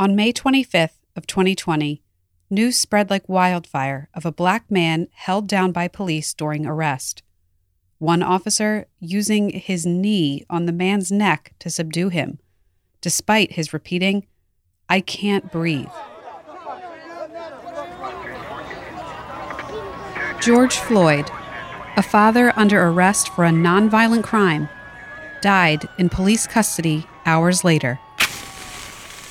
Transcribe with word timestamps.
On 0.00 0.16
May 0.16 0.32
25th 0.32 0.96
of 1.14 1.26
2020, 1.26 2.02
news 2.48 2.76
spread 2.76 3.10
like 3.10 3.28
wildfire 3.28 4.08
of 4.14 4.24
a 4.24 4.32
black 4.32 4.70
man 4.70 5.08
held 5.12 5.46
down 5.46 5.72
by 5.72 5.88
police 5.88 6.32
during 6.32 6.64
arrest. 6.64 7.22
One 7.98 8.22
officer 8.22 8.86
using 8.98 9.50
his 9.50 9.84
knee 9.84 10.46
on 10.48 10.64
the 10.64 10.72
man's 10.72 11.12
neck 11.12 11.52
to 11.58 11.68
subdue 11.68 12.08
him, 12.08 12.38
despite 13.02 13.52
his 13.52 13.74
repeating, 13.74 14.26
I 14.88 15.02
can't 15.02 15.52
breathe. 15.52 15.90
George 20.40 20.78
Floyd, 20.78 21.30
a 21.98 22.02
father 22.02 22.54
under 22.56 22.82
arrest 22.84 23.28
for 23.28 23.44
a 23.44 23.50
nonviolent 23.50 24.24
crime, 24.24 24.70
died 25.42 25.86
in 25.98 26.08
police 26.08 26.46
custody 26.46 27.06
hours 27.26 27.64
later. 27.64 28.00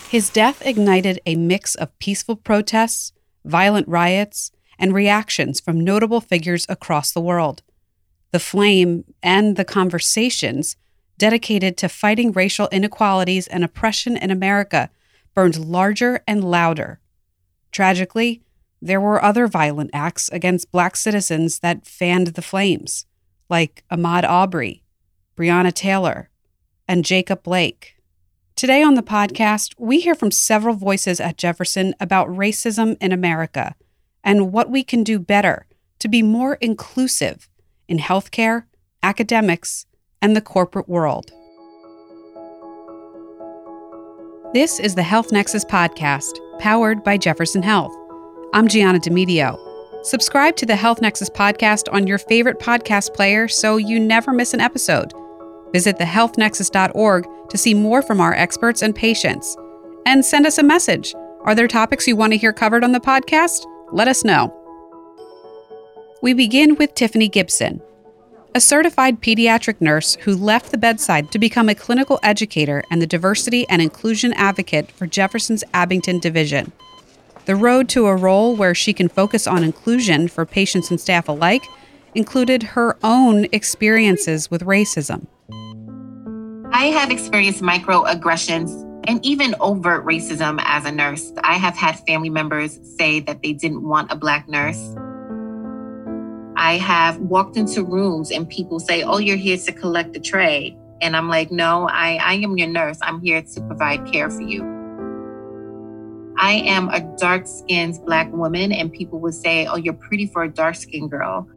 His 0.09 0.31
death 0.31 0.65
ignited 0.65 1.19
a 1.27 1.35
mix 1.35 1.75
of 1.75 1.97
peaceful 1.99 2.35
protests, 2.35 3.13
violent 3.45 3.87
riots, 3.87 4.51
and 4.79 4.91
reactions 4.91 5.59
from 5.59 5.79
notable 5.79 6.19
figures 6.19 6.65
across 6.67 7.11
the 7.11 7.21
world. 7.21 7.61
The 8.31 8.39
flame 8.39 9.03
and 9.21 9.55
the 9.55 9.63
conversations 9.63 10.77
dedicated 11.19 11.77
to 11.77 11.89
fighting 11.89 12.31
racial 12.31 12.67
inequalities 12.71 13.45
and 13.45 13.63
oppression 13.63 14.17
in 14.17 14.31
America 14.31 14.89
burned 15.35 15.59
larger 15.59 16.23
and 16.27 16.43
louder. 16.43 16.99
Tragically, 17.71 18.41
there 18.81 18.99
were 18.99 19.23
other 19.23 19.45
violent 19.45 19.91
acts 19.93 20.27
against 20.29 20.71
black 20.71 20.95
citizens 20.95 21.59
that 21.59 21.85
fanned 21.85 22.27
the 22.27 22.41
flames, 22.41 23.05
like 23.47 23.83
Ahmaud 23.91 24.23
Arbery, 24.23 24.81
Breonna 25.37 25.71
Taylor, 25.71 26.31
and 26.87 27.05
Jacob 27.05 27.43
Blake. 27.43 27.98
Today 28.59 28.83
on 28.83 28.95
the 28.95 29.01
podcast, 29.01 29.73
we 29.77 30.01
hear 30.01 30.13
from 30.13 30.31
several 30.31 30.75
voices 30.75 31.21
at 31.21 31.37
Jefferson 31.37 31.95
about 31.97 32.27
racism 32.27 32.97
in 32.99 33.13
America 33.13 33.73
and 34.21 34.51
what 34.51 34.69
we 34.69 34.83
can 34.83 35.01
do 35.01 35.17
better 35.17 35.65
to 35.99 36.09
be 36.09 36.21
more 36.21 36.55
inclusive 36.55 37.47
in 37.87 37.99
healthcare, 37.99 38.65
academics, 39.01 39.85
and 40.21 40.35
the 40.35 40.41
corporate 40.41 40.89
world. 40.89 41.31
This 44.53 44.77
is 44.77 44.93
the 44.93 45.03
Health 45.03 45.31
Nexus 45.31 45.63
podcast, 45.63 46.37
powered 46.59 47.01
by 47.01 47.15
Jefferson 47.15 47.63
Health. 47.63 47.95
I'm 48.51 48.67
Gianna 48.67 48.99
Demedio. 48.99 49.57
Subscribe 50.03 50.57
to 50.57 50.65
the 50.65 50.75
Health 50.75 51.01
Nexus 51.01 51.29
podcast 51.29 51.87
on 51.93 52.07
your 52.07 52.17
favorite 52.17 52.59
podcast 52.59 53.13
player 53.13 53.47
so 53.47 53.77
you 53.77 54.01
never 54.01 54.33
miss 54.33 54.53
an 54.53 54.59
episode. 54.59 55.13
Visit 55.71 55.97
thehealthnexus.org 55.97 57.27
to 57.49 57.57
see 57.57 57.73
more 57.73 58.01
from 58.01 58.21
our 58.21 58.33
experts 58.33 58.81
and 58.81 58.95
patients. 58.95 59.55
And 60.05 60.25
send 60.25 60.45
us 60.45 60.57
a 60.57 60.63
message. 60.63 61.13
Are 61.41 61.55
there 61.55 61.67
topics 61.67 62.07
you 62.07 62.15
want 62.15 62.33
to 62.33 62.37
hear 62.37 62.53
covered 62.53 62.83
on 62.83 62.91
the 62.91 62.99
podcast? 62.99 63.65
Let 63.91 64.07
us 64.07 64.23
know. 64.23 64.55
We 66.21 66.33
begin 66.33 66.75
with 66.75 66.95
Tiffany 66.95 67.29
Gibson, 67.29 67.81
a 68.53 68.59
certified 68.59 69.21
pediatric 69.21 69.79
nurse 69.79 70.15
who 70.15 70.35
left 70.35 70.71
the 70.71 70.77
bedside 70.77 71.31
to 71.31 71.39
become 71.39 71.69
a 71.69 71.75
clinical 71.75 72.19
educator 72.23 72.83
and 72.91 73.01
the 73.01 73.07
diversity 73.07 73.67
and 73.69 73.81
inclusion 73.81 74.33
advocate 74.33 74.91
for 74.91 75.07
Jefferson's 75.07 75.63
Abington 75.73 76.19
Division. 76.19 76.71
The 77.45 77.55
road 77.55 77.87
to 77.89 78.07
a 78.07 78.15
role 78.15 78.55
where 78.55 78.75
she 78.75 78.93
can 78.93 79.07
focus 79.07 79.47
on 79.47 79.63
inclusion 79.63 80.27
for 80.27 80.45
patients 80.45 80.91
and 80.91 80.99
staff 80.99 81.29
alike 81.29 81.63
included 82.13 82.63
her 82.63 82.97
own 83.01 83.45
experiences 83.51 84.51
with 84.51 84.63
racism. 84.63 85.27
I 86.71 86.85
have 86.85 87.09
experienced 87.09 87.61
microaggressions 87.61 88.85
and 89.07 89.25
even 89.25 89.55
overt 89.59 90.05
racism 90.05 90.61
as 90.63 90.85
a 90.85 90.91
nurse. 90.91 91.33
I 91.43 91.55
have 91.55 91.75
had 91.75 91.99
family 92.05 92.29
members 92.29 92.79
say 92.95 93.21
that 93.21 93.41
they 93.41 93.53
didn't 93.53 93.81
want 93.81 94.11
a 94.11 94.15
Black 94.15 94.47
nurse. 94.47 94.95
I 96.55 96.73
have 96.73 97.17
walked 97.17 97.57
into 97.57 97.83
rooms 97.83 98.29
and 98.29 98.47
people 98.47 98.79
say, 98.79 99.01
Oh, 99.01 99.17
you're 99.17 99.35
here 99.35 99.57
to 99.57 99.71
collect 99.71 100.13
the 100.13 100.19
tray. 100.19 100.77
And 101.01 101.17
I'm 101.17 101.27
like, 101.27 101.51
No, 101.51 101.89
I, 101.89 102.19
I 102.21 102.33
am 102.35 102.55
your 102.55 102.67
nurse. 102.67 102.99
I'm 103.01 103.19
here 103.19 103.41
to 103.41 103.61
provide 103.61 104.05
care 104.05 104.29
for 104.29 104.41
you. 104.41 104.61
I 106.37 106.51
am 106.51 106.87
a 106.89 107.01
dark 107.17 107.47
skinned 107.47 107.99
Black 108.05 108.31
woman, 108.31 108.71
and 108.71 108.93
people 108.93 109.19
would 109.19 109.33
say, 109.33 109.65
Oh, 109.65 109.75
you're 109.75 109.93
pretty 109.95 110.27
for 110.27 110.43
a 110.43 110.49
dark 110.49 110.75
skinned 110.75 111.09
girl 111.09 111.49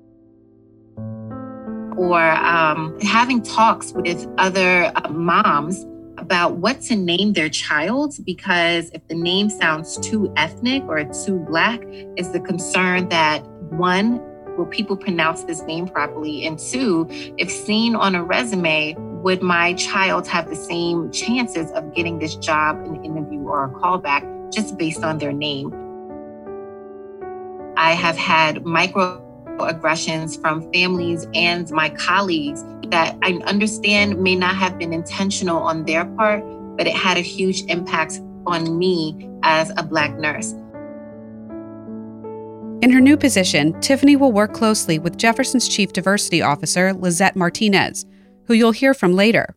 or 1.96 2.20
um, 2.20 2.98
having 3.00 3.42
talks 3.42 3.92
with 3.92 4.26
other 4.38 4.92
uh, 4.94 5.08
moms 5.08 5.86
about 6.18 6.56
what 6.56 6.80
to 6.80 6.96
name 6.96 7.32
their 7.32 7.48
child 7.48 8.14
because 8.24 8.90
if 8.90 9.06
the 9.08 9.14
name 9.14 9.50
sounds 9.50 9.96
too 9.98 10.32
ethnic 10.36 10.82
or 10.84 11.04
too 11.04 11.38
black 11.48 11.82
is 12.16 12.32
the 12.32 12.40
concern 12.40 13.08
that 13.08 13.44
one 13.72 14.20
will 14.56 14.66
people 14.66 14.96
pronounce 14.96 15.44
this 15.44 15.62
name 15.62 15.88
properly? 15.88 16.46
And 16.46 16.58
two 16.58 17.06
if 17.10 17.50
seen 17.50 17.94
on 17.94 18.14
a 18.14 18.22
resume 18.22 18.94
would 19.22 19.42
my 19.42 19.74
child 19.74 20.26
have 20.28 20.48
the 20.48 20.56
same 20.56 21.10
chances 21.10 21.70
of 21.72 21.94
getting 21.94 22.18
this 22.18 22.34
job 22.36 22.76
an 22.86 23.04
interview 23.04 23.40
or 23.40 23.64
a 23.64 23.70
callback 23.70 24.52
just 24.52 24.76
based 24.76 25.02
on 25.02 25.18
their 25.18 25.32
name? 25.32 25.72
I 27.76 27.94
have 27.94 28.16
had 28.16 28.64
micro 28.64 29.21
aggressions 29.60 30.36
from 30.36 30.70
families 30.72 31.26
and 31.34 31.70
my 31.70 31.90
colleagues 31.90 32.64
that 32.88 33.16
I 33.22 33.32
understand 33.46 34.20
may 34.22 34.36
not 34.36 34.56
have 34.56 34.78
been 34.78 34.92
intentional 34.92 35.58
on 35.58 35.84
their 35.84 36.04
part, 36.04 36.42
but 36.76 36.86
it 36.86 36.94
had 36.94 37.16
a 37.16 37.20
huge 37.20 37.62
impact 37.64 38.20
on 38.46 38.78
me 38.78 39.28
as 39.42 39.70
a 39.76 39.82
Black 39.82 40.18
nurse. 40.18 40.52
In 42.82 42.90
her 42.90 43.00
new 43.00 43.16
position, 43.16 43.80
Tiffany 43.80 44.16
will 44.16 44.32
work 44.32 44.52
closely 44.52 44.98
with 44.98 45.16
Jefferson's 45.16 45.68
Chief 45.68 45.92
Diversity 45.92 46.42
Officer, 46.42 46.92
Lisette 46.92 47.36
Martinez, 47.36 48.04
who 48.46 48.54
you'll 48.54 48.72
hear 48.72 48.92
from 48.92 49.14
later. 49.14 49.54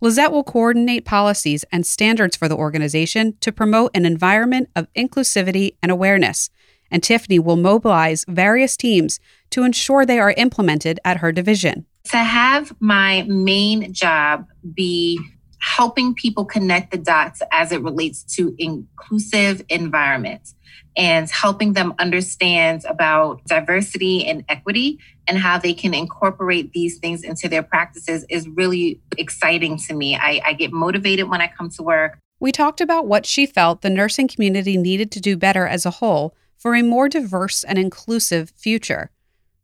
Lisette 0.00 0.32
will 0.32 0.44
coordinate 0.44 1.04
policies 1.04 1.64
and 1.70 1.86
standards 1.86 2.36
for 2.36 2.48
the 2.48 2.56
organization 2.56 3.36
to 3.40 3.52
promote 3.52 3.92
an 3.94 4.04
environment 4.04 4.68
of 4.74 4.92
inclusivity 4.94 5.76
and 5.82 5.92
awareness 5.92 6.50
and 6.94 7.02
Tiffany 7.02 7.40
will 7.40 7.56
mobilize 7.56 8.24
various 8.28 8.76
teams 8.76 9.18
to 9.50 9.64
ensure 9.64 10.06
they 10.06 10.20
are 10.20 10.30
implemented 10.36 11.00
at 11.04 11.16
her 11.16 11.32
division. 11.32 11.86
To 12.12 12.18
have 12.18 12.72
my 12.78 13.24
main 13.26 13.92
job 13.92 14.46
be 14.74 15.18
helping 15.58 16.14
people 16.14 16.44
connect 16.44 16.92
the 16.92 16.98
dots 16.98 17.42
as 17.50 17.72
it 17.72 17.82
relates 17.82 18.22
to 18.36 18.54
inclusive 18.58 19.60
environments 19.68 20.54
and 20.96 21.28
helping 21.28 21.72
them 21.72 21.94
understand 21.98 22.84
about 22.84 23.44
diversity 23.46 24.24
and 24.24 24.44
equity 24.48 25.00
and 25.26 25.36
how 25.36 25.58
they 25.58 25.74
can 25.74 25.94
incorporate 25.94 26.72
these 26.74 26.98
things 26.98 27.24
into 27.24 27.48
their 27.48 27.64
practices 27.64 28.24
is 28.30 28.46
really 28.50 29.00
exciting 29.18 29.78
to 29.78 29.94
me. 29.94 30.14
I, 30.14 30.40
I, 30.46 30.52
get 30.52 30.72
motivated 30.72 31.28
when 31.28 31.40
I 31.40 31.48
come 31.48 31.70
to 31.70 31.82
work. 31.82 32.18
We 32.38 32.52
talked 32.52 32.80
about 32.80 33.08
what 33.08 33.26
she 33.26 33.46
felt 33.46 33.80
the 33.80 33.90
nursing 33.90 34.28
community 34.28 34.76
needed 34.76 35.10
to 35.12 35.20
do 35.20 35.36
better 35.36 35.66
as 35.66 35.84
a 35.84 35.90
whole 35.90 36.36
for 36.64 36.74
a 36.74 36.82
more 36.82 37.10
diverse 37.10 37.62
and 37.62 37.76
inclusive 37.76 38.48
future. 38.56 39.10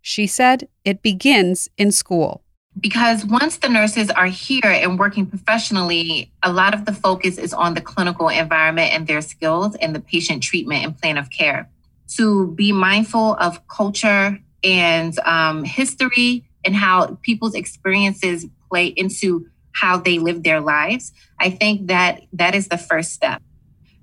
She 0.02 0.26
said 0.26 0.68
it 0.84 1.00
begins 1.00 1.66
in 1.78 1.92
school. 1.92 2.44
Because 2.78 3.24
once 3.24 3.56
the 3.56 3.70
nurses 3.70 4.10
are 4.10 4.26
here 4.26 4.66
and 4.66 4.98
working 4.98 5.24
professionally, 5.24 6.30
a 6.42 6.52
lot 6.52 6.74
of 6.74 6.84
the 6.84 6.92
focus 6.92 7.38
is 7.38 7.54
on 7.54 7.72
the 7.72 7.80
clinical 7.80 8.28
environment 8.28 8.92
and 8.92 9.06
their 9.06 9.22
skills 9.22 9.74
and 9.76 9.94
the 9.94 10.00
patient 10.00 10.42
treatment 10.42 10.84
and 10.84 10.98
plan 10.98 11.16
of 11.16 11.30
care. 11.30 11.70
To 12.18 12.48
be 12.48 12.70
mindful 12.70 13.34
of 13.36 13.66
culture 13.66 14.38
and 14.62 15.18
um, 15.20 15.64
history 15.64 16.44
and 16.66 16.76
how 16.76 17.18
people's 17.22 17.54
experiences 17.54 18.44
play 18.68 18.88
into 18.88 19.46
how 19.72 19.96
they 19.96 20.18
live 20.18 20.42
their 20.42 20.60
lives, 20.60 21.12
I 21.38 21.48
think 21.48 21.86
that 21.86 22.20
that 22.34 22.54
is 22.54 22.68
the 22.68 22.76
first 22.76 23.12
step. 23.12 23.40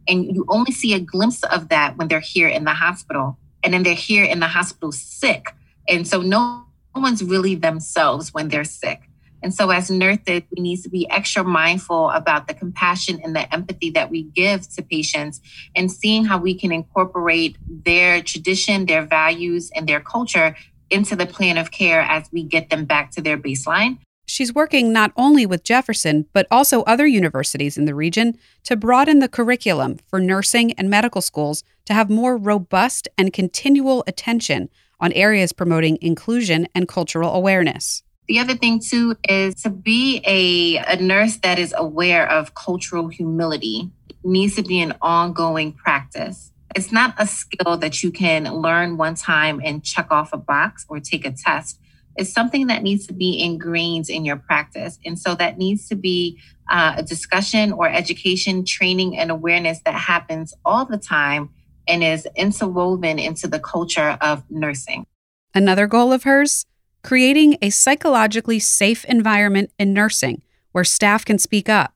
And 0.08 0.36
you 0.36 0.46
only 0.48 0.72
see 0.72 0.94
a 0.94 1.00
glimpse 1.00 1.44
of 1.44 1.70
that 1.70 1.98
when 1.98 2.08
they're 2.08 2.20
here 2.20 2.48
in 2.48 2.64
the 2.64 2.74
hospital. 2.74 3.38
And 3.64 3.74
then 3.74 3.84
they're 3.84 3.94
here 3.94 4.24
in 4.24 4.40
the 4.40 4.48
hospital 4.48 4.92
sick. 4.92 5.54
And 5.88 6.08
so 6.08 6.22
no 6.22 6.66
one's 6.96 7.24
really 7.24 7.56
themselves 7.56 8.34
when 8.34 8.50
they're 8.50 8.64
sick. 8.64 9.02
And 9.44 9.54
so, 9.54 9.70
as 9.70 9.92
nurses, 9.92 10.42
we 10.56 10.62
need 10.62 10.82
to 10.84 10.90
be 10.90 11.10
extra 11.10 11.44
mindful 11.44 12.10
about 12.10 12.48
the 12.48 12.54
compassion 12.54 13.20
and 13.24 13.36
the 13.36 13.52
empathy 13.54 13.92
that 13.92 14.10
we 14.10 14.24
give 14.24 14.68
to 14.70 14.82
patients 14.82 15.42
and 15.76 15.92
seeing 15.92 16.26
how 16.26 16.40
we 16.40 16.56
can 16.56 16.72
incorporate 16.72 17.58
their 17.68 18.22
tradition, 18.22 18.88
their 18.88 19.06
values, 19.06 19.70
and 19.76 19.88
their 19.88 20.00
culture 20.00 20.56
into 20.90 21.16
the 21.16 21.26
plan 21.26 21.58
of 21.58 21.72
care 21.72 22.02
as 22.02 22.30
we 22.32 22.44
get 22.44 22.70
them 22.70 22.86
back 22.86 23.12
to 23.12 23.22
their 23.22 23.38
baseline. 23.38 24.00
She's 24.30 24.54
working 24.54 24.92
not 24.92 25.14
only 25.16 25.46
with 25.46 25.64
Jefferson, 25.64 26.26
but 26.34 26.48
also 26.52 26.84
other 26.84 27.08
universities 27.08 27.78
in 27.78 27.86
the 27.86 27.96
region 27.96 28.38
to 28.66 28.76
broaden 28.76 29.20
the 29.20 29.30
curriculum 29.30 30.00
for 30.06 30.20
nursing 30.20 30.74
and 30.74 30.90
medical 30.90 31.22
schools 31.22 31.64
to 31.86 31.94
have 31.94 32.10
more 32.10 32.36
robust 32.36 33.08
and 33.18 33.32
continual 33.32 34.04
attention 34.06 34.70
on 35.00 35.14
areas 35.14 35.54
promoting 35.54 35.98
inclusion 36.02 36.68
and 36.76 36.90
cultural 36.90 37.34
awareness. 37.34 38.04
The 38.28 38.40
other 38.40 38.56
thing, 38.56 38.82
too, 38.82 39.16
is 39.30 39.56
to 39.64 39.70
be 39.70 40.22
a, 40.26 40.78
a 40.80 41.02
nurse 41.02 41.38
that 41.38 41.58
is 41.58 41.74
aware 41.78 42.30
of 42.30 42.54
cultural 42.54 43.08
humility 43.08 43.90
needs 44.26 44.58
to 44.58 44.62
be 44.62 44.82
an 44.82 44.94
ongoing 45.02 45.72
practice. 45.72 46.52
It's 46.76 46.92
not 46.92 47.16
a 47.18 47.26
skill 47.26 47.78
that 47.78 48.04
you 48.04 48.12
can 48.12 48.54
learn 48.54 48.98
one 48.98 49.16
time 49.16 49.62
and 49.64 49.82
check 49.82 50.12
off 50.12 50.34
a 50.34 50.38
box 50.38 50.86
or 50.90 51.00
take 51.00 51.26
a 51.26 51.32
test. 51.32 51.80
It's 52.18 52.32
something 52.32 52.68
that 52.68 52.84
needs 52.84 53.08
to 53.08 53.14
be 53.14 53.42
ingrained 53.42 54.10
in 54.10 54.26
your 54.26 54.38
practice. 54.38 55.00
And 55.06 55.18
so 55.18 55.36
that 55.36 55.58
needs 55.58 55.88
to 55.90 55.96
be 55.96 56.40
uh, 56.70 56.96
a 56.98 57.04
discussion 57.04 57.72
or 57.72 57.88
education, 57.88 58.66
training, 58.66 59.18
and 59.18 59.32
awareness 59.32 59.80
that 59.86 59.94
happens 59.94 60.54
all 60.66 60.86
the 60.86 60.98
time 60.98 61.50
and 61.88 62.04
is 62.04 62.28
interwoven 62.36 63.20
into 63.20 63.48
the 63.48 63.60
culture 63.60 64.18
of 64.20 64.44
nursing. 64.50 65.06
Another 65.54 65.88
goal 65.88 66.12
of 66.12 66.24
hers 66.24 66.66
creating 67.04 67.58
a 67.62 67.70
psychologically 67.70 68.60
safe 68.60 69.06
environment 69.06 69.72
in 69.80 69.94
nursing 69.94 70.42
where 70.74 70.84
staff 70.84 71.24
can 71.24 71.40
speak 71.40 71.70
up, 71.70 71.94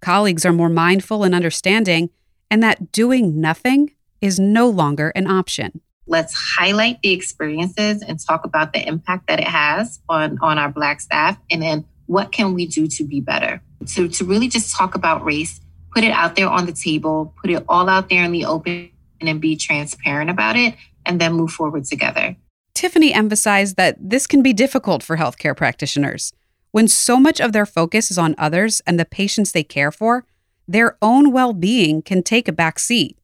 colleagues 0.00 0.46
are 0.46 0.52
more 0.52 0.68
mindful 0.68 1.24
and 1.24 1.34
understanding, 1.34 2.10
and 2.50 2.62
that 2.62 2.92
doing 2.92 3.40
nothing 3.40 3.90
is 4.20 4.38
no 4.38 4.68
longer 4.68 5.10
an 5.10 5.26
option. 5.26 5.80
Let's 6.06 6.34
highlight 6.34 7.00
the 7.02 7.12
experiences 7.12 8.02
and 8.02 8.18
talk 8.18 8.44
about 8.44 8.72
the 8.72 8.86
impact 8.86 9.26
that 9.28 9.40
it 9.40 9.48
has 9.48 10.00
on, 10.08 10.38
on 10.42 10.58
our 10.58 10.70
Black 10.70 11.00
staff, 11.00 11.38
and 11.50 11.62
then 11.62 11.84
what 12.06 12.32
can 12.32 12.54
we 12.54 12.66
do 12.66 12.86
to 12.86 13.04
be 13.04 13.20
better? 13.20 13.62
To, 13.86 14.08
to 14.08 14.24
really 14.24 14.48
just 14.48 14.74
talk 14.76 14.94
about 14.94 15.24
race, 15.24 15.60
put 15.94 16.04
it 16.04 16.12
out 16.12 16.36
there 16.36 16.48
on 16.48 16.66
the 16.66 16.72
table, 16.72 17.34
put 17.40 17.50
it 17.50 17.64
all 17.68 17.88
out 17.88 18.10
there 18.10 18.24
in 18.24 18.32
the 18.32 18.44
open, 18.44 18.90
and 19.20 19.40
be 19.40 19.56
transparent 19.56 20.28
about 20.28 20.56
it, 20.56 20.74
and 21.06 21.20
then 21.20 21.32
move 21.32 21.50
forward 21.50 21.84
together. 21.84 22.36
Tiffany 22.74 23.14
emphasized 23.14 23.76
that 23.76 23.96
this 23.98 24.26
can 24.26 24.42
be 24.42 24.52
difficult 24.52 25.02
for 25.02 25.16
healthcare 25.16 25.56
practitioners. 25.56 26.32
When 26.72 26.88
so 26.88 27.18
much 27.18 27.40
of 27.40 27.52
their 27.52 27.66
focus 27.66 28.10
is 28.10 28.18
on 28.18 28.34
others 28.36 28.82
and 28.86 28.98
the 28.98 29.04
patients 29.04 29.52
they 29.52 29.62
care 29.62 29.92
for, 29.92 30.26
their 30.66 30.98
own 31.00 31.30
well 31.30 31.52
being 31.52 32.02
can 32.02 32.22
take 32.22 32.48
a 32.48 32.52
back 32.52 32.78
seat. 32.78 33.16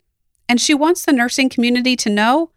And 0.48 0.60
she 0.60 0.72
wants 0.72 1.04
the 1.04 1.12
nursing 1.12 1.48
community 1.48 1.96
to 1.96 2.10
know 2.10 2.50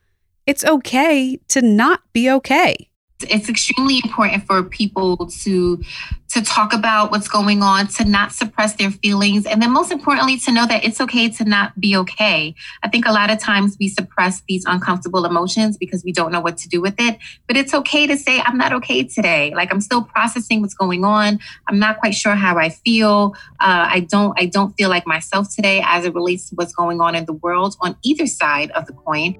it's 0.45 0.65
okay 0.65 1.37
to 1.49 1.61
not 1.61 2.01
be 2.13 2.29
okay. 2.29 2.89
It's 3.29 3.47
extremely 3.47 4.01
important 4.03 4.45
for 4.45 4.63
people 4.63 5.15
to 5.43 5.81
to 6.29 6.41
talk 6.41 6.73
about 6.73 7.11
what's 7.11 7.27
going 7.27 7.61
on 7.61 7.85
to 7.87 8.03
not 8.03 8.31
suppress 8.31 8.73
their 8.73 8.89
feelings 8.89 9.45
and 9.45 9.61
then 9.61 9.71
most 9.71 9.91
importantly 9.91 10.35
to 10.39 10.51
know 10.51 10.65
that 10.65 10.83
it's 10.83 10.99
okay 10.99 11.29
to 11.29 11.45
not 11.45 11.79
be 11.79 11.95
okay. 11.95 12.55
I 12.81 12.89
think 12.89 13.05
a 13.05 13.11
lot 13.11 13.29
of 13.29 13.37
times 13.37 13.77
we 13.79 13.87
suppress 13.87 14.41
these 14.49 14.65
uncomfortable 14.65 15.25
emotions 15.25 15.77
because 15.77 16.03
we 16.03 16.11
don't 16.11 16.31
know 16.31 16.41
what 16.41 16.57
to 16.57 16.67
do 16.67 16.81
with 16.81 16.95
it 16.97 17.19
but 17.47 17.55
it's 17.55 17.73
okay 17.73 18.07
to 18.07 18.17
say 18.17 18.41
i'm 18.41 18.57
not 18.57 18.73
okay 18.73 19.03
today. 19.03 19.53
Like 19.55 19.71
i'm 19.71 19.79
still 19.79 20.03
processing 20.03 20.61
what's 20.61 20.73
going 20.73 21.05
on. 21.05 21.39
I'm 21.69 21.79
not 21.79 21.99
quite 21.99 22.15
sure 22.15 22.35
how 22.35 22.57
i 22.57 22.69
feel. 22.69 23.35
Uh, 23.59 23.87
i 23.89 23.99
don't 24.01 24.33
i 24.37 24.45
don't 24.47 24.73
feel 24.73 24.89
like 24.89 25.07
myself 25.07 25.53
today 25.55 25.81
as 25.85 26.03
it 26.03 26.13
relates 26.13 26.49
to 26.49 26.55
what's 26.55 26.73
going 26.73 26.99
on 26.99 27.15
in 27.15 27.25
the 27.25 27.33
world 27.33 27.75
on 27.79 27.95
either 28.03 28.25
side 28.27 28.71
of 28.71 28.87
the 28.87 28.93
coin 28.93 29.37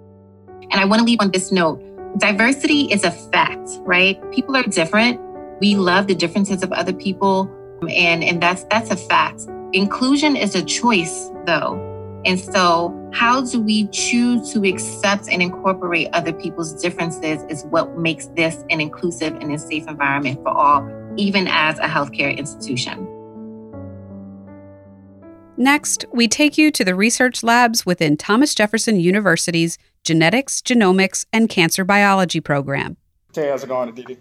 and 0.73 0.81
i 0.81 0.85
want 0.85 0.99
to 0.99 1.05
leave 1.05 1.19
on 1.21 1.31
this 1.31 1.51
note 1.51 1.79
diversity 2.17 2.83
is 2.91 3.03
a 3.03 3.11
fact, 3.11 3.69
right? 3.81 4.19
People 4.31 4.55
are 4.55 4.63
different. 4.63 5.19
We 5.59 5.75
love 5.75 6.07
the 6.07 6.15
differences 6.15 6.63
of 6.63 6.71
other 6.71 6.93
people, 6.93 7.49
um, 7.81 7.89
and, 7.89 8.23
and 8.23 8.41
that's 8.41 8.63
that's 8.65 8.91
a 8.91 8.95
fact. 8.95 9.47
Inclusion 9.73 10.35
is 10.35 10.55
a 10.55 10.63
choice, 10.63 11.29
though. 11.45 11.89
And 12.25 12.39
so, 12.39 13.09
how 13.13 13.41
do 13.41 13.59
we 13.59 13.87
choose 13.87 14.51
to 14.53 14.63
accept 14.67 15.27
and 15.29 15.41
incorporate 15.41 16.09
other 16.13 16.31
people's 16.31 16.73
differences 16.81 17.43
is 17.49 17.65
what 17.65 17.97
makes 17.97 18.27
this 18.27 18.63
an 18.69 18.79
inclusive 18.79 19.33
and 19.35 19.53
a 19.53 19.57
safe 19.57 19.87
environment 19.87 20.41
for 20.41 20.49
all, 20.49 20.87
even 21.17 21.47
as 21.47 21.79
a 21.79 21.87
healthcare 21.87 22.35
institution. 22.35 23.07
Next, 25.55 26.05
we 26.11 26.27
take 26.27 26.57
you 26.57 26.71
to 26.71 26.83
the 26.83 26.95
research 26.95 27.43
labs 27.43 27.85
within 27.85 28.17
Thomas 28.17 28.55
Jefferson 28.55 28.99
University's 28.99 29.77
Genetics, 30.03 30.61
Genomics, 30.61 31.25
and 31.31 31.49
Cancer 31.49 31.85
Biology 31.85 32.41
program. 32.41 32.97
Hey, 33.33 33.49
how's 33.49 33.63
it 33.63 33.67
going, 33.67 33.89
Aditi? 33.89 34.17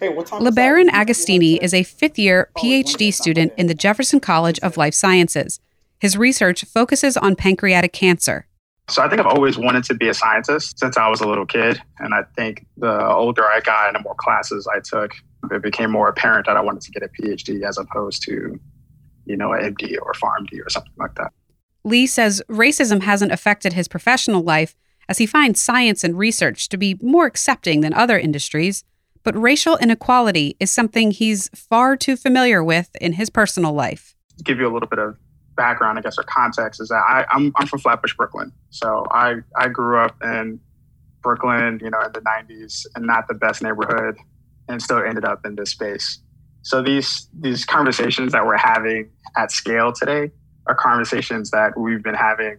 Hey, 0.00 0.08
what 0.08 0.26
time 0.26 0.42
LeBaron 0.42 0.88
Agostini 0.88 1.58
is 1.62 1.72
a 1.72 1.84
fifth 1.84 2.18
year 2.18 2.50
oh, 2.56 2.60
PhD 2.60 3.14
student 3.14 3.52
in 3.56 3.68
the 3.68 3.74
Jefferson 3.74 4.18
College 4.18 4.58
of 4.58 4.76
Life 4.76 4.94
Sciences. 4.94 5.60
His 6.00 6.18
research 6.18 6.64
focuses 6.64 7.16
on 7.16 7.36
pancreatic 7.36 7.92
cancer. 7.92 8.48
So 8.88 9.00
I 9.00 9.08
think 9.08 9.20
I've 9.20 9.28
always 9.28 9.56
wanted 9.56 9.84
to 9.84 9.94
be 9.94 10.08
a 10.08 10.14
scientist 10.14 10.80
since 10.80 10.96
I 10.96 11.08
was 11.08 11.20
a 11.20 11.28
little 11.28 11.46
kid. 11.46 11.80
And 12.00 12.12
I 12.12 12.24
think 12.34 12.66
the 12.76 13.06
older 13.06 13.44
I 13.46 13.60
got 13.60 13.86
and 13.86 13.94
the 13.94 14.00
more 14.00 14.16
classes 14.16 14.66
I 14.66 14.80
took, 14.80 15.14
it 15.52 15.62
became 15.62 15.92
more 15.92 16.08
apparent 16.08 16.46
that 16.46 16.56
I 16.56 16.60
wanted 16.60 16.82
to 16.82 16.90
get 16.90 17.04
a 17.04 17.08
PhD 17.08 17.62
as 17.62 17.78
opposed 17.78 18.22
to, 18.24 18.58
you 19.24 19.36
know, 19.36 19.52
an 19.52 19.72
MD 19.72 19.96
or 20.02 20.12
PharmD 20.14 20.66
or 20.66 20.68
something 20.68 20.92
like 20.98 21.14
that. 21.14 21.32
Lee 21.84 22.06
says 22.06 22.42
racism 22.48 23.02
hasn't 23.02 23.32
affected 23.32 23.72
his 23.72 23.88
professional 23.88 24.42
life 24.42 24.76
as 25.08 25.18
he 25.18 25.26
finds 25.26 25.60
science 25.60 26.04
and 26.04 26.16
research 26.16 26.68
to 26.68 26.76
be 26.76 26.96
more 27.02 27.26
accepting 27.26 27.80
than 27.80 27.92
other 27.92 28.18
industries, 28.18 28.84
but 29.24 29.36
racial 29.36 29.76
inequality 29.78 30.56
is 30.60 30.70
something 30.70 31.10
he's 31.10 31.48
far 31.48 31.96
too 31.96 32.16
familiar 32.16 32.62
with 32.62 32.94
in 33.00 33.14
his 33.14 33.30
personal 33.30 33.72
life. 33.72 34.14
To 34.38 34.44
give 34.44 34.58
you 34.58 34.66
a 34.66 34.72
little 34.72 34.88
bit 34.88 34.98
of 34.98 35.16
background, 35.56 35.98
I 35.98 36.02
guess, 36.02 36.18
or 36.18 36.22
context, 36.22 36.80
is 36.80 36.88
that 36.88 37.02
I, 37.06 37.26
I'm, 37.30 37.52
I'm 37.56 37.66
from 37.66 37.80
Flatbush, 37.80 38.14
Brooklyn. 38.16 38.52
So 38.70 39.06
I, 39.10 39.36
I 39.56 39.68
grew 39.68 39.98
up 39.98 40.16
in 40.22 40.60
Brooklyn, 41.22 41.80
you 41.82 41.90
know, 41.90 42.00
in 42.00 42.12
the 42.12 42.20
90s 42.20 42.86
and 42.94 43.06
not 43.06 43.28
the 43.28 43.34
best 43.34 43.62
neighborhood 43.62 44.16
and 44.68 44.80
still 44.80 44.98
ended 44.98 45.24
up 45.24 45.44
in 45.44 45.56
this 45.56 45.70
space. 45.70 46.20
So 46.62 46.80
these 46.80 47.28
these 47.38 47.64
conversations 47.64 48.32
that 48.32 48.46
we're 48.46 48.56
having 48.56 49.10
at 49.36 49.50
scale 49.50 49.92
today 49.92 50.30
are 50.66 50.74
conversations 50.74 51.50
that 51.50 51.78
we've 51.78 52.02
been 52.02 52.14
having 52.14 52.58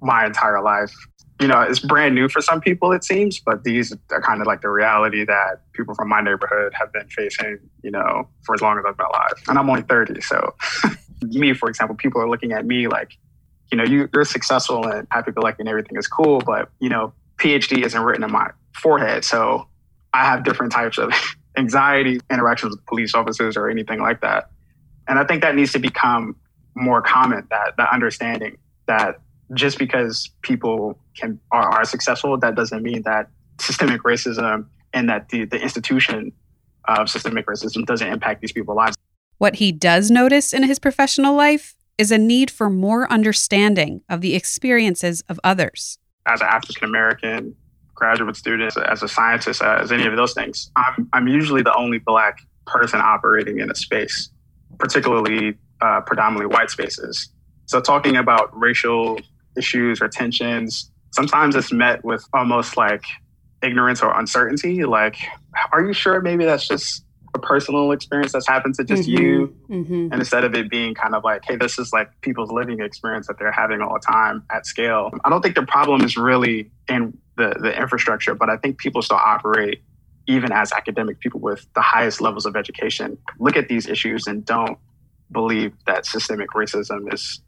my 0.00 0.26
entire 0.26 0.62
life. 0.62 0.92
You 1.40 1.48
know, 1.48 1.60
it's 1.60 1.80
brand 1.80 2.14
new 2.14 2.28
for 2.28 2.40
some 2.40 2.60
people, 2.60 2.92
it 2.92 3.02
seems, 3.02 3.40
but 3.40 3.64
these 3.64 3.92
are 4.10 4.22
kind 4.22 4.40
of 4.40 4.46
like 4.46 4.60
the 4.60 4.70
reality 4.70 5.24
that 5.24 5.62
people 5.72 5.94
from 5.94 6.08
my 6.08 6.20
neighborhood 6.20 6.72
have 6.74 6.92
been 6.92 7.08
facing, 7.08 7.58
you 7.82 7.90
know, 7.90 8.28
for 8.44 8.54
as 8.54 8.60
long 8.60 8.78
as 8.78 8.84
I've 8.86 8.96
been 8.96 9.06
alive. 9.06 9.32
And 9.48 9.58
I'm 9.58 9.68
only 9.68 9.82
30. 9.82 10.20
So, 10.20 10.54
me, 11.22 11.52
for 11.54 11.68
example, 11.68 11.96
people 11.96 12.20
are 12.20 12.28
looking 12.28 12.52
at 12.52 12.64
me 12.64 12.86
like, 12.86 13.16
you 13.72 13.78
know, 13.78 13.84
you, 13.84 14.08
are 14.14 14.24
successful 14.24 14.86
and 14.86 15.08
happy 15.10 15.32
go 15.32 15.40
lucky 15.40 15.56
and 15.60 15.68
everything 15.68 15.96
is 15.96 16.06
cool, 16.06 16.40
but, 16.40 16.68
you 16.78 16.88
know, 16.88 17.12
PhD 17.38 17.84
isn't 17.84 18.00
written 18.00 18.22
in 18.22 18.30
my 18.30 18.50
forehead. 18.74 19.24
So, 19.24 19.66
I 20.12 20.24
have 20.24 20.44
different 20.44 20.70
types 20.70 20.96
of 20.98 21.12
anxiety, 21.56 22.20
interactions 22.30 22.76
with 22.76 22.86
police 22.86 23.14
officers, 23.14 23.56
or 23.56 23.68
anything 23.68 24.00
like 24.00 24.20
that. 24.20 24.50
And 25.08 25.18
I 25.18 25.24
think 25.24 25.42
that 25.42 25.56
needs 25.56 25.72
to 25.72 25.78
become 25.78 26.36
more 26.74 27.02
common 27.02 27.46
that 27.50 27.74
that 27.76 27.88
understanding 27.92 28.56
that 28.86 29.20
just 29.52 29.78
because 29.78 30.30
people 30.42 30.98
can 31.16 31.38
are, 31.50 31.68
are 31.68 31.84
successful, 31.84 32.38
that 32.38 32.54
doesn't 32.54 32.82
mean 32.82 33.02
that 33.02 33.28
systemic 33.60 34.02
racism 34.02 34.66
and 34.92 35.08
that 35.08 35.28
the, 35.28 35.44
the 35.44 35.60
institution 35.60 36.32
of 36.86 37.08
systemic 37.08 37.46
racism 37.46 37.84
doesn't 37.86 38.08
impact 38.08 38.40
these 38.40 38.52
people's 38.52 38.76
lives. 38.76 38.96
What 39.38 39.56
he 39.56 39.72
does 39.72 40.10
notice 40.10 40.52
in 40.52 40.62
his 40.62 40.78
professional 40.78 41.34
life 41.34 41.74
is 41.98 42.10
a 42.10 42.18
need 42.18 42.50
for 42.50 42.68
more 42.68 43.10
understanding 43.10 44.02
of 44.08 44.20
the 44.20 44.34
experiences 44.34 45.22
of 45.28 45.38
others. 45.44 45.98
As 46.26 46.40
an 46.40 46.48
African 46.50 46.88
American 46.88 47.54
graduate 47.94 48.36
student, 48.36 48.76
as 48.76 49.02
a 49.02 49.08
scientist, 49.08 49.62
as 49.62 49.92
any 49.92 50.06
of 50.06 50.16
those 50.16 50.34
things, 50.34 50.70
I'm, 50.76 51.08
I'm 51.12 51.28
usually 51.28 51.62
the 51.62 51.74
only 51.74 51.98
Black 51.98 52.38
person 52.66 53.00
operating 53.00 53.60
in 53.60 53.70
a 53.70 53.74
space, 53.74 54.30
particularly 54.78 55.56
uh, 55.80 56.00
predominantly 56.00 56.46
white 56.46 56.70
spaces. 56.70 57.28
So 57.66 57.80
talking 57.80 58.16
about 58.16 58.50
racial 58.58 59.18
issues 59.56 60.00
or 60.00 60.08
tensions, 60.08 60.90
sometimes 61.12 61.56
it's 61.56 61.72
met 61.72 62.04
with 62.04 62.26
almost 62.32 62.76
like 62.76 63.04
ignorance 63.62 64.02
or 64.02 64.16
uncertainty. 64.18 64.84
Like, 64.84 65.16
are 65.72 65.84
you 65.84 65.92
sure 65.92 66.20
maybe 66.20 66.44
that's 66.44 66.68
just 66.68 67.04
a 67.34 67.38
personal 67.38 67.90
experience 67.92 68.32
that's 68.32 68.46
happened 68.46 68.74
to 68.76 68.84
just 68.84 69.08
mm-hmm. 69.08 69.22
you? 69.22 69.56
Mm-hmm. 69.68 70.08
And 70.12 70.14
instead 70.14 70.44
of 70.44 70.54
it 70.54 70.70
being 70.70 70.94
kind 70.94 71.14
of 71.14 71.24
like, 71.24 71.44
hey, 71.44 71.56
this 71.56 71.78
is 71.78 71.92
like 71.92 72.10
people's 72.20 72.50
living 72.50 72.80
experience 72.80 73.26
that 73.26 73.38
they're 73.38 73.52
having 73.52 73.80
all 73.80 73.94
the 73.94 74.00
time 74.00 74.44
at 74.50 74.66
scale. 74.66 75.10
I 75.24 75.30
don't 75.30 75.42
think 75.42 75.54
the 75.54 75.66
problem 75.66 76.02
is 76.02 76.16
really 76.16 76.70
in 76.88 77.16
the, 77.36 77.56
the 77.60 77.76
infrastructure, 77.78 78.34
but 78.34 78.50
I 78.50 78.56
think 78.56 78.78
people 78.78 79.02
still 79.02 79.16
operate 79.16 79.82
even 80.26 80.52
as 80.52 80.72
academic 80.72 81.20
people 81.20 81.40
with 81.40 81.66
the 81.74 81.82
highest 81.82 82.20
levels 82.20 82.46
of 82.46 82.56
education 82.56 83.18
look 83.38 83.56
at 83.56 83.68
these 83.68 83.86
issues 83.86 84.26
and 84.26 84.44
don't 84.44 84.78
believe 85.34 85.74
that 85.84 86.06
systemic 86.06 86.48
racism 86.50 87.12
is 87.12 87.42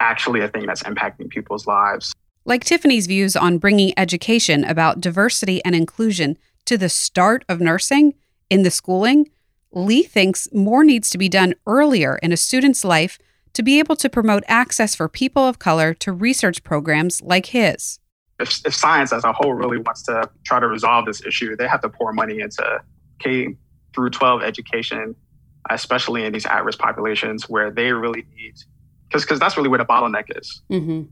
actually 0.00 0.42
a 0.42 0.48
thing 0.48 0.66
that's 0.66 0.82
impacting 0.82 1.30
people's 1.30 1.66
lives. 1.66 2.12
Like 2.44 2.64
Tiffany's 2.64 3.06
views 3.06 3.34
on 3.34 3.58
bringing 3.58 3.92
education 3.96 4.64
about 4.64 5.00
diversity 5.00 5.64
and 5.64 5.74
inclusion 5.74 6.36
to 6.66 6.76
the 6.76 6.88
start 6.90 7.44
of 7.48 7.60
nursing 7.60 8.14
in 8.50 8.62
the 8.62 8.70
schooling, 8.70 9.30
Lee 9.72 10.02
thinks 10.02 10.48
more 10.52 10.84
needs 10.84 11.10
to 11.10 11.18
be 11.18 11.28
done 11.28 11.54
earlier 11.66 12.18
in 12.22 12.32
a 12.32 12.36
student's 12.36 12.84
life 12.84 13.18
to 13.54 13.62
be 13.62 13.78
able 13.78 13.96
to 13.96 14.08
promote 14.08 14.44
access 14.46 14.94
for 14.94 15.08
people 15.08 15.46
of 15.46 15.58
color 15.58 15.92
to 15.94 16.12
research 16.12 16.62
programs 16.64 17.20
like 17.22 17.46
his. 17.46 17.98
If, 18.38 18.64
if 18.64 18.74
science 18.74 19.12
as 19.12 19.24
a 19.24 19.32
whole 19.32 19.52
really 19.52 19.78
wants 19.78 20.02
to 20.04 20.30
try 20.44 20.60
to 20.60 20.68
resolve 20.68 21.06
this 21.06 21.24
issue, 21.24 21.56
they 21.56 21.66
have 21.66 21.80
to 21.80 21.88
pour 21.88 22.12
money 22.12 22.40
into 22.40 22.80
K 23.18 23.56
through 23.94 24.10
12 24.10 24.42
education, 24.42 25.14
especially 25.70 26.24
in 26.24 26.32
these 26.32 26.46
at 26.46 26.64
risk 26.64 26.78
populations 26.78 27.48
where 27.48 27.70
they 27.70 27.92
really 27.92 28.24
need, 28.36 28.54
because 29.08 29.22
because 29.24 29.38
that's 29.38 29.56
really 29.56 29.68
where 29.68 29.78
the 29.78 29.84
bottleneck 29.84 30.24
is. 30.36 30.62
Mm-hmm. 30.70 31.02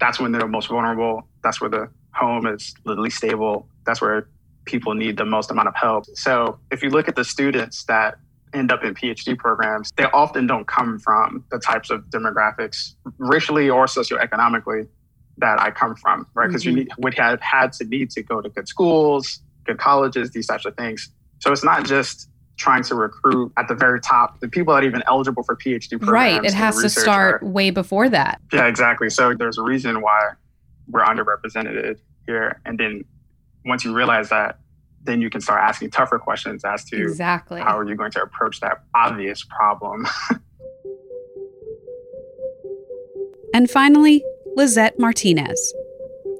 That's 0.00 0.18
when 0.18 0.32
they're 0.32 0.48
most 0.48 0.68
vulnerable. 0.68 1.28
That's 1.42 1.60
where 1.60 1.70
the 1.70 1.88
home 2.12 2.46
is 2.46 2.74
the 2.84 2.94
least 2.94 3.18
stable. 3.18 3.68
That's 3.86 4.00
where 4.00 4.28
people 4.64 4.94
need 4.94 5.16
the 5.16 5.24
most 5.24 5.50
amount 5.50 5.68
of 5.68 5.76
help. 5.76 6.06
So 6.14 6.58
if 6.70 6.82
you 6.82 6.90
look 6.90 7.08
at 7.08 7.16
the 7.16 7.24
students 7.24 7.84
that 7.84 8.16
end 8.52 8.72
up 8.72 8.82
in 8.84 8.94
PhD 8.94 9.36
programs, 9.36 9.90
they 9.96 10.04
often 10.04 10.46
don't 10.46 10.66
come 10.66 10.98
from 10.98 11.44
the 11.50 11.58
types 11.58 11.90
of 11.90 12.04
demographics, 12.06 12.94
racially 13.18 13.68
or 13.68 13.86
socioeconomically, 13.86 14.88
that 15.38 15.60
I 15.60 15.70
come 15.70 15.96
from, 15.96 16.26
right? 16.34 16.46
Because 16.46 16.62
mm-hmm. 16.62 16.70
you 16.70 16.84
need, 16.84 16.92
would 16.98 17.14
have 17.14 17.40
had 17.40 17.72
to 17.74 17.84
need 17.84 18.10
to 18.10 18.22
go 18.22 18.40
to 18.40 18.48
good 18.48 18.68
schools, 18.68 19.40
good 19.64 19.78
colleges, 19.78 20.30
these 20.30 20.46
types 20.46 20.64
of 20.64 20.76
things. 20.76 21.10
So 21.40 21.52
it's 21.52 21.64
not 21.64 21.84
just 21.84 22.28
trying 22.56 22.82
to 22.84 22.94
recruit 22.94 23.52
at 23.56 23.68
the 23.68 23.74
very 23.74 24.00
top 24.00 24.40
the 24.40 24.48
people 24.48 24.74
that 24.74 24.82
are 24.82 24.86
even 24.86 25.02
eligible 25.06 25.42
for 25.42 25.56
PhD 25.56 26.00
programs. 26.00 26.10
Right. 26.10 26.44
It 26.44 26.54
has 26.54 26.80
to 26.82 26.88
start 26.88 27.42
are, 27.42 27.46
way 27.46 27.70
before 27.70 28.08
that. 28.08 28.40
Yeah, 28.52 28.66
exactly. 28.66 29.10
So 29.10 29.34
there's 29.34 29.58
a 29.58 29.62
reason 29.62 30.00
why 30.00 30.30
we're 30.88 31.04
underrepresented 31.04 31.98
here. 32.26 32.60
And 32.64 32.78
then 32.78 33.04
once 33.64 33.84
you 33.84 33.94
realize 33.94 34.28
that, 34.28 34.58
then 35.02 35.20
you 35.20 35.28
can 35.30 35.40
start 35.40 35.60
asking 35.60 35.90
tougher 35.90 36.18
questions 36.18 36.64
as 36.64 36.84
to 36.86 37.02
exactly 37.02 37.60
how 37.60 37.76
are 37.78 37.86
you 37.86 37.94
going 37.94 38.10
to 38.12 38.22
approach 38.22 38.60
that 38.60 38.84
obvious 38.94 39.44
problem. 39.44 40.06
and 43.54 43.70
finally, 43.70 44.24
Lisette 44.56 44.98
Martinez. 44.98 45.74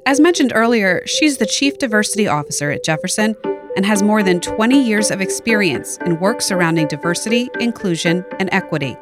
As 0.06 0.21
mentioned 0.21 0.52
earlier, 0.54 1.02
she's 1.06 1.38
the 1.38 1.47
Chief 1.47 1.78
Diversity 1.78 2.26
Officer 2.26 2.71
at 2.71 2.85
Jefferson 2.85 3.37
and 3.76 3.84
has 3.84 4.02
more 4.02 4.22
than 4.22 4.40
20 4.40 4.82
years 4.82 5.10
of 5.10 5.20
experience 5.20 5.96
in 5.98 6.18
work 6.20 6.40
surrounding 6.40 6.86
diversity, 6.86 7.50
inclusion, 7.60 8.24
and 8.38 8.48
equity. 8.52 8.96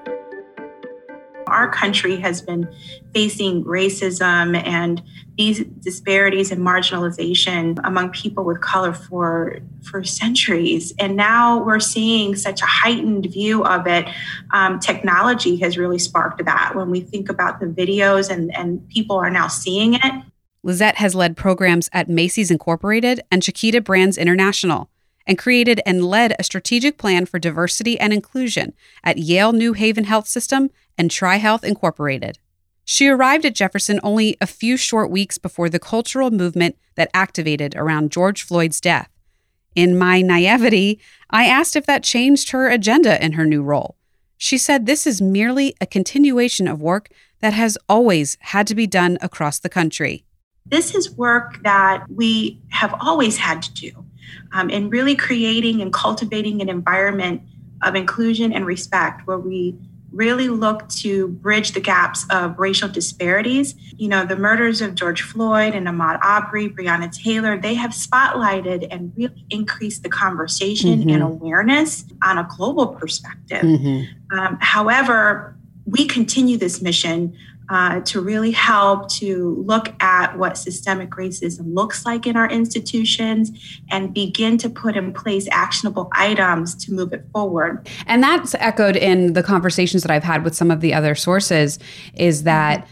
Our 1.46 1.70
country 1.70 2.16
has 2.16 2.40
been 2.40 2.72
facing 3.12 3.64
racism 3.64 4.56
and 4.66 5.02
these 5.36 5.64
disparities 5.80 6.50
and 6.50 6.62
marginalization 6.62 7.78
among 7.84 8.10
people 8.10 8.44
with 8.44 8.60
color 8.60 8.94
for 8.94 9.58
for 9.82 10.02
centuries. 10.02 10.94
And 10.98 11.16
now 11.16 11.62
we're 11.62 11.80
seeing 11.80 12.36
such 12.36 12.62
a 12.62 12.66
heightened 12.66 13.26
view 13.26 13.64
of 13.64 13.86
it. 13.86 14.08
Um, 14.52 14.78
technology 14.78 15.56
has 15.58 15.76
really 15.76 15.98
sparked 15.98 16.42
that. 16.44 16.74
When 16.74 16.90
we 16.90 17.00
think 17.00 17.28
about 17.28 17.60
the 17.60 17.66
videos 17.66 18.30
and 18.30 18.54
and 18.56 18.88
people 18.88 19.16
are 19.16 19.30
now 19.30 19.48
seeing 19.48 19.94
it 19.94 20.24
lisette 20.62 20.97
has 20.97 21.14
led 21.14 21.37
programs 21.37 21.88
at 21.92 22.09
macy's 22.09 22.50
incorporated 22.50 23.21
and 23.31 23.42
chiquita 23.42 23.81
brands 23.81 24.16
international 24.16 24.90
and 25.26 25.38
created 25.38 25.81
and 25.87 26.04
led 26.04 26.35
a 26.38 26.45
strategic 26.45 26.99
plan 26.99 27.26
for 27.26 27.38
diversity 27.38 27.99
and 27.99 28.12
inclusion 28.12 28.73
at 29.04 29.19
Yale 29.19 29.52
New 29.52 29.73
Haven 29.73 30.04
Health 30.04 30.26
System 30.26 30.71
and 30.99 31.11
TriHealth 31.11 31.64
Incorporated. 31.64 32.38
She 32.85 33.09
arrived 33.09 33.45
at 33.45 33.54
Jefferson 33.54 34.00
only 34.02 34.37
a 34.40 34.47
few 34.47 34.76
short 34.76 35.11
weeks 35.11 35.38
before 35.38 35.69
the 35.69 35.78
cultural 35.78 36.31
movement 36.31 36.76
that 36.97 37.11
activated 37.14 37.75
around 37.76 38.11
George 38.11 38.42
Floyd's 38.42 38.81
death. 38.81 39.09
In 39.75 39.97
my 39.97 40.21
naivety, 40.21 41.00
I 41.31 41.47
asked 41.47 41.76
if 41.76 41.87
that 41.87 42.02
changed 42.02 42.50
her 42.50 42.69
agenda 42.69 43.25
in 43.25 43.33
her 43.33 43.47
new 43.47 43.62
role. 43.62 43.97
She 44.37 44.59
said 44.59 44.85
this 44.85 45.07
is 45.07 45.23
merely 45.23 45.75
a 45.81 45.87
continuation 45.87 46.66
of 46.66 46.83
work 46.83 47.09
that 47.40 47.52
has 47.52 47.78
always 47.88 48.37
had 48.40 48.66
to 48.66 48.75
be 48.75 48.87
done 48.87 49.16
across 49.21 49.59
the 49.61 49.69
country. 49.69 50.25
This 50.66 50.95
is 50.95 51.11
work 51.16 51.62
that 51.64 52.04
we 52.09 52.61
have 52.69 52.95
always 53.00 53.37
had 53.37 53.62
to 53.62 53.73
do 53.75 54.04
um, 54.52 54.71
in 54.71 54.90
really 54.90 55.16
creating 55.16 55.81
and 55.81 55.92
cultivating 55.92 56.61
an 56.61 56.69
environment 56.69 57.42
of 57.83 57.95
inclusion 57.95 58.52
and 58.52 58.64
respect 58.64 59.26
where 59.26 59.38
we 59.38 59.76
really 60.12 60.49
look 60.49 60.87
to 60.90 61.28
bridge 61.28 61.73
the 61.73 61.81
gaps 61.81 62.26
of 62.31 62.59
racial 62.59 62.88
disparities. 62.88 63.75
You 63.97 64.09
know, 64.09 64.25
the 64.25 64.37
murders 64.37 64.83
of 64.83 64.95
George 64.95 65.23
Floyd 65.23 65.75
and 65.75 65.87
Ahmaud 65.87 66.21
Arbery, 66.23 66.69
Breonna 66.69 67.11
Taylor, 67.11 67.59
they 67.59 67.75
have 67.75 67.92
spotlighted 67.92 68.87
and 68.90 69.12
really 69.16 69.47
increased 69.50 70.02
the 70.02 70.11
conversation 70.11 71.00
mm-hmm. 71.00 71.09
and 71.09 71.23
awareness 71.23 72.04
on 72.23 72.38
a 72.38 72.47
global 72.57 72.88
perspective. 72.88 73.62
Mm-hmm. 73.62 74.38
Um, 74.38 74.59
however, 74.61 75.57
we 75.87 76.07
continue 76.07 76.59
this 76.59 76.83
mission 76.83 77.37
uh, 77.69 78.00
to 78.00 78.21
really 78.21 78.50
help 78.50 79.09
to 79.09 79.62
look 79.66 79.92
at 80.02 80.37
what 80.38 80.59
systemic 80.59 81.11
racism 81.11 81.75
looks 81.75 82.04
like 82.04 82.26
in 82.26 82.37
our 82.37 82.49
institutions 82.49 83.50
and 83.90 84.12
begin 84.12 84.59
to 84.59 84.69
put 84.69 84.97
in 84.97 85.12
place 85.12 85.49
actionable 85.50 86.09
items 86.12 86.75
to 86.75 86.92
move 86.92 87.12
it 87.12 87.25
forward. 87.33 87.88
And 88.07 88.23
that's 88.23 88.54
echoed 88.57 88.97
in 88.97 89.33
the 89.33 89.42
conversations 89.42 90.02
that 90.02 90.11
I've 90.11 90.25
had 90.25 90.45
with 90.45 90.54
some 90.54 90.71
of 90.71 90.81
the 90.81 90.92
other 90.92 91.14
sources 91.14 91.78
is 92.14 92.42
that 92.42 92.87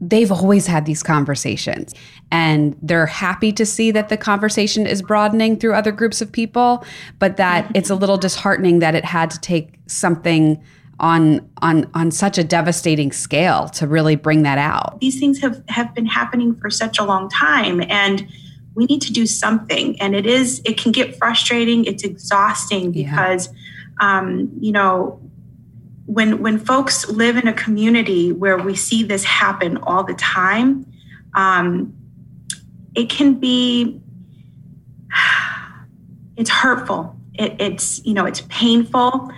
they've 0.00 0.32
always 0.32 0.66
had 0.66 0.86
these 0.86 1.02
conversations 1.02 1.94
and 2.32 2.76
they're 2.80 3.06
happy 3.06 3.52
to 3.52 3.66
see 3.66 3.90
that 3.90 4.08
the 4.08 4.16
conversation 4.16 4.86
is 4.86 5.02
broadening 5.02 5.58
through 5.58 5.74
other 5.74 5.92
groups 5.92 6.22
of 6.22 6.32
people, 6.32 6.84
but 7.18 7.36
that 7.36 7.70
it's 7.74 7.90
a 7.90 7.94
little 7.94 8.16
disheartening 8.16 8.78
that 8.78 8.94
it 8.94 9.04
had 9.04 9.30
to 9.30 9.40
take 9.40 9.74
something 9.86 10.62
on 11.00 11.50
on 11.62 11.90
on 11.94 12.10
such 12.10 12.38
a 12.38 12.44
devastating 12.44 13.10
scale 13.10 13.68
to 13.70 13.86
really 13.86 14.16
bring 14.16 14.42
that 14.42 14.58
out. 14.58 15.00
These 15.00 15.18
things 15.18 15.40
have 15.40 15.62
have 15.68 15.94
been 15.94 16.06
happening 16.06 16.54
for 16.54 16.70
such 16.70 16.98
a 16.98 17.04
long 17.04 17.28
time 17.28 17.82
and 17.88 18.26
we 18.74 18.84
need 18.84 19.02
to 19.02 19.12
do 19.12 19.26
something 19.26 20.00
and 20.00 20.14
it 20.14 20.26
is 20.26 20.62
it 20.64 20.78
can 20.78 20.92
get 20.92 21.16
frustrating 21.16 21.84
it's 21.84 22.04
exhausting 22.04 22.92
because 22.92 23.48
yeah. 23.48 24.18
um, 24.18 24.50
you 24.60 24.72
know 24.72 25.20
when 26.06 26.40
when 26.40 26.58
folks 26.58 27.08
live 27.08 27.36
in 27.36 27.48
a 27.48 27.52
community 27.52 28.32
where 28.32 28.58
we 28.58 28.74
see 28.74 29.02
this 29.02 29.24
happen 29.24 29.76
all 29.78 30.04
the 30.04 30.14
time 30.14 30.86
um, 31.34 31.92
it 32.94 33.10
can 33.10 33.34
be 33.34 34.00
it's 36.36 36.50
hurtful 36.50 37.16
it, 37.34 37.56
it's 37.60 38.04
you 38.04 38.14
know 38.14 38.24
it's 38.24 38.42
painful 38.48 39.30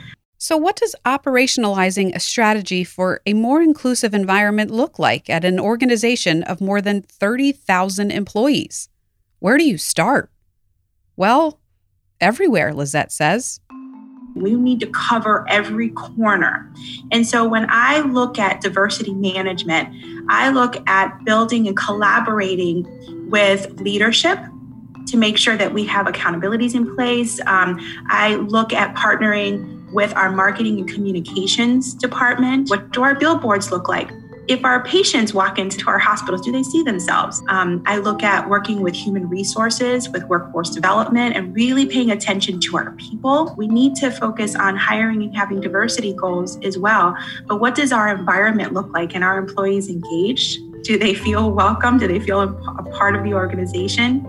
so, 0.42 0.56
what 0.56 0.74
does 0.74 0.96
operationalizing 1.04 2.16
a 2.16 2.18
strategy 2.18 2.82
for 2.82 3.20
a 3.24 3.32
more 3.32 3.62
inclusive 3.62 4.12
environment 4.12 4.72
look 4.72 4.98
like 4.98 5.30
at 5.30 5.44
an 5.44 5.60
organization 5.60 6.42
of 6.42 6.60
more 6.60 6.80
than 6.80 7.02
30,000 7.02 8.10
employees? 8.10 8.88
Where 9.38 9.56
do 9.56 9.62
you 9.62 9.78
start? 9.78 10.32
Well, 11.14 11.60
everywhere, 12.20 12.74
Lisette 12.74 13.12
says. 13.12 13.60
We 14.34 14.56
need 14.56 14.80
to 14.80 14.88
cover 14.88 15.46
every 15.48 15.90
corner. 15.90 16.68
And 17.12 17.24
so 17.24 17.46
when 17.46 17.66
I 17.68 18.00
look 18.00 18.36
at 18.36 18.62
diversity 18.62 19.14
management, 19.14 19.90
I 20.28 20.50
look 20.50 20.74
at 20.88 21.24
building 21.24 21.68
and 21.68 21.76
collaborating 21.76 23.30
with 23.30 23.78
leadership 23.78 24.40
to 25.06 25.16
make 25.16 25.38
sure 25.38 25.56
that 25.56 25.72
we 25.72 25.84
have 25.84 26.06
accountabilities 26.06 26.74
in 26.74 26.96
place. 26.96 27.40
Um, 27.46 27.78
I 28.08 28.34
look 28.34 28.72
at 28.72 28.96
partnering 28.96 29.78
with 29.92 30.14
our 30.16 30.30
marketing 30.30 30.78
and 30.78 30.88
communications 30.88 31.94
department. 31.94 32.70
What 32.70 32.90
do 32.92 33.02
our 33.02 33.14
billboards 33.14 33.70
look 33.70 33.88
like? 33.88 34.10
If 34.48 34.64
our 34.64 34.82
patients 34.82 35.32
walk 35.32 35.58
into 35.58 35.86
our 35.86 36.00
hospitals, 36.00 36.40
do 36.40 36.50
they 36.50 36.64
see 36.64 36.82
themselves? 36.82 37.40
Um, 37.48 37.80
I 37.86 37.98
look 37.98 38.24
at 38.24 38.48
working 38.48 38.80
with 38.80 38.92
human 38.92 39.28
resources, 39.28 40.08
with 40.08 40.24
workforce 40.24 40.70
development, 40.70 41.36
and 41.36 41.54
really 41.54 41.86
paying 41.86 42.10
attention 42.10 42.58
to 42.58 42.76
our 42.76 42.90
people. 42.92 43.54
We 43.56 43.68
need 43.68 43.94
to 43.96 44.10
focus 44.10 44.56
on 44.56 44.76
hiring 44.76 45.22
and 45.22 45.36
having 45.36 45.60
diversity 45.60 46.12
goals 46.12 46.58
as 46.64 46.76
well. 46.76 47.16
But 47.46 47.60
what 47.60 47.76
does 47.76 47.92
our 47.92 48.08
environment 48.08 48.72
look 48.72 48.92
like? 48.92 49.14
And 49.14 49.22
our 49.22 49.38
employees 49.38 49.88
engaged? 49.88 50.58
Do 50.82 50.98
they 50.98 51.14
feel 51.14 51.52
welcome? 51.52 51.98
Do 51.98 52.08
they 52.08 52.18
feel 52.18 52.40
a, 52.40 52.52
part 52.92 53.14
of 53.14 53.22
the 53.22 53.34
organization? 53.34 54.26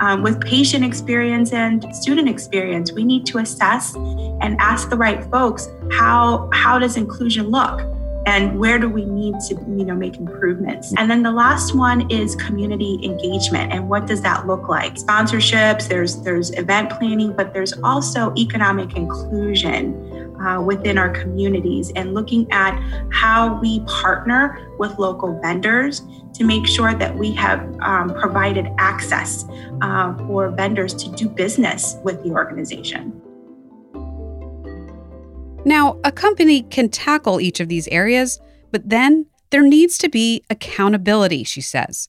Um, 0.00 0.22
with 0.22 0.40
patient 0.40 0.84
experience 0.84 1.52
and 1.52 1.84
student 1.94 2.28
experience, 2.28 2.92
we 2.92 3.04
need 3.04 3.26
to 3.26 3.38
assess 3.38 3.94
and 3.96 4.56
ask 4.60 4.88
the 4.88 4.96
right 4.96 5.24
folks 5.30 5.68
how 5.92 6.48
how 6.52 6.78
does 6.78 6.96
inclusion 6.96 7.48
look? 7.48 7.80
and 8.26 8.58
where 8.58 8.78
do 8.78 8.88
we 8.88 9.04
need 9.04 9.34
to 9.48 9.54
you 9.54 9.84
know 9.84 9.94
make 9.94 10.16
improvements 10.16 10.92
and 10.98 11.08
then 11.10 11.22
the 11.22 11.30
last 11.30 11.74
one 11.74 12.10
is 12.10 12.34
community 12.34 12.98
engagement 13.02 13.72
and 13.72 13.88
what 13.88 14.06
does 14.06 14.20
that 14.20 14.46
look 14.46 14.68
like 14.68 14.94
sponsorships 14.94 15.88
there's 15.88 16.20
there's 16.22 16.50
event 16.58 16.90
planning 16.90 17.32
but 17.32 17.54
there's 17.54 17.72
also 17.84 18.34
economic 18.36 18.96
inclusion 18.96 19.94
uh, 20.40 20.60
within 20.60 20.98
our 20.98 21.10
communities 21.10 21.92
and 21.96 22.14
looking 22.14 22.50
at 22.52 22.78
how 23.10 23.58
we 23.60 23.80
partner 23.80 24.68
with 24.78 24.98
local 24.98 25.38
vendors 25.40 26.02
to 26.34 26.44
make 26.44 26.66
sure 26.66 26.94
that 26.94 27.16
we 27.16 27.32
have 27.32 27.60
um, 27.80 28.14
provided 28.14 28.68
access 28.78 29.44
uh, 29.80 30.14
for 30.26 30.50
vendors 30.50 30.94
to 30.94 31.10
do 31.12 31.28
business 31.28 31.96
with 32.04 32.22
the 32.22 32.30
organization. 32.30 33.20
Now, 35.64 35.98
a 36.04 36.12
company 36.12 36.62
can 36.62 36.88
tackle 36.88 37.40
each 37.40 37.58
of 37.58 37.68
these 37.68 37.88
areas, 37.88 38.40
but 38.70 38.88
then 38.88 39.26
there 39.50 39.62
needs 39.62 39.98
to 39.98 40.08
be 40.08 40.42
accountability, 40.48 41.42
she 41.44 41.60
says. 41.60 42.08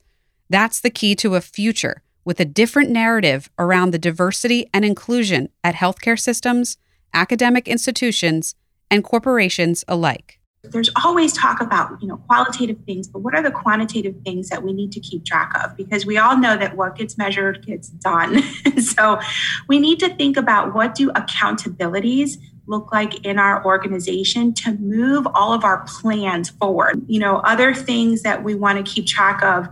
That's 0.49 0.79
the 0.79 0.89
key 0.89 1.15
to 1.15 1.35
a 1.35 1.41
future 1.41 2.03
with 2.23 2.39
a 2.39 2.45
different 2.45 2.89
narrative 2.89 3.49
around 3.57 3.91
the 3.91 3.97
diversity 3.97 4.69
and 4.73 4.83
inclusion 4.83 5.49
at 5.63 5.75
healthcare 5.75 6.19
systems, 6.19 6.77
academic 7.13 7.67
institutions, 7.67 8.55
and 8.89 9.03
corporations 9.03 9.83
alike. 9.87 10.39
There's 10.63 10.89
always 11.03 11.33
talk 11.33 11.61
about, 11.61 12.01
you 12.01 12.07
know, 12.07 12.17
qualitative 12.17 12.77
things, 12.85 13.07
but 13.07 13.19
what 13.19 13.35
are 13.35 13.43
the 13.43 13.51
quantitative 13.51 14.15
things 14.25 14.49
that 14.49 14.63
we 14.63 14.73
need 14.73 14.91
to 14.93 14.99
keep 14.99 15.23
track 15.23 15.53
of? 15.63 15.77
Because 15.77 16.05
we 16.05 16.17
all 16.17 16.37
know 16.37 16.57
that 16.57 16.75
what 16.75 16.95
gets 16.95 17.17
measured 17.17 17.65
gets 17.65 17.89
done. 17.89 18.41
so 18.81 19.19
we 19.67 19.79
need 19.79 19.99
to 19.99 20.13
think 20.15 20.35
about 20.35 20.73
what 20.73 20.95
do 20.95 21.09
accountabilities 21.11 22.37
look 22.65 22.91
like 22.91 23.25
in 23.25 23.39
our 23.39 23.63
organization 23.65 24.53
to 24.53 24.73
move 24.73 25.25
all 25.33 25.53
of 25.53 25.63
our 25.63 25.85
plans 25.85 26.49
forward. 26.49 27.01
You 27.07 27.19
know, 27.19 27.37
other 27.37 27.73
things 27.73 28.23
that 28.23 28.43
we 28.43 28.55
want 28.55 28.83
to 28.83 28.91
keep 28.91 29.05
track 29.05 29.41
of 29.41 29.69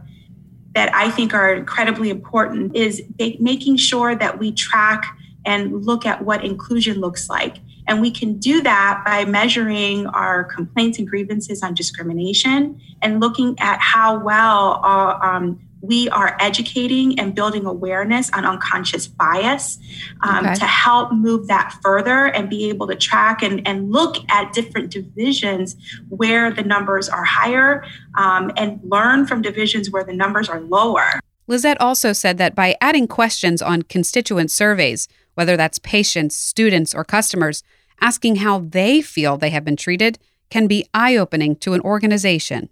that 0.76 0.94
I 0.94 1.10
think 1.10 1.34
are 1.34 1.54
incredibly 1.54 2.10
important 2.10 2.76
is 2.76 3.02
making 3.18 3.78
sure 3.78 4.16
that 4.16 4.40
we 4.40 4.52
track 4.52 5.15
and 5.46 5.86
look 5.86 6.06
at 6.06 6.24
what 6.24 6.44
inclusion 6.44 7.00
looks 7.00 7.30
like. 7.30 7.58
And 7.88 8.02
we 8.02 8.12
can 8.12 8.40
do 8.40 8.62
that 8.62 9.04
by 9.06 9.26
measuring 9.26 10.08
our 10.08 10.44
complaints 10.44 10.98
and 10.98 11.08
grievances 11.08 11.62
on 11.62 11.74
discrimination 11.74 12.82
and 13.02 13.20
looking 13.20 13.56
at 13.60 13.80
how 13.80 14.18
well 14.18 14.80
our, 14.84 15.24
um, 15.24 15.60
we 15.82 16.10
are 16.10 16.36
educating 16.40 17.20
and 17.20 17.36
building 17.36 17.66
awareness 17.66 18.32
on 18.32 18.46
unconscious 18.46 19.08
bias 19.08 19.78
um, 20.22 20.46
okay. 20.46 20.56
to 20.56 20.66
help 20.66 21.12
move 21.12 21.48
that 21.48 21.78
further 21.84 22.26
and 22.26 22.50
be 22.50 22.70
able 22.70 22.88
to 22.88 22.96
track 22.96 23.44
and, 23.44 23.66
and 23.68 23.92
look 23.92 24.18
at 24.30 24.52
different 24.54 24.90
divisions 24.92 25.76
where 26.10 26.52
the 26.52 26.64
numbers 26.64 27.08
are 27.08 27.24
higher 27.24 27.86
um, 28.18 28.52
and 28.58 28.80
learn 28.84 29.28
from 29.28 29.42
divisions 29.42 29.92
where 29.92 30.04
the 30.04 30.14
numbers 30.14 30.50
are 30.50 30.62
lower. 30.62 31.20
Lisette 31.48 31.80
also 31.80 32.12
said 32.12 32.40
that 32.40 32.56
by 32.56 32.76
adding 32.82 33.08
questions 33.08 33.62
on 33.62 33.84
constituent 33.84 34.50
surveys, 34.50 35.08
whether 35.36 35.56
that's 35.56 35.80
patients, 35.80 36.36
students, 36.36 36.94
or 36.94 37.04
customers, 37.04 37.64
asking 38.02 38.38
how 38.38 38.60
they 38.60 39.02
feel 39.02 39.38
they 39.38 39.52
have 39.52 39.64
been 39.64 39.78
treated 39.78 40.20
can 40.50 40.68
be 40.68 40.86
eye 40.94 41.16
opening 41.16 41.56
to 41.58 41.74
an 41.74 41.82
organization. 41.82 42.70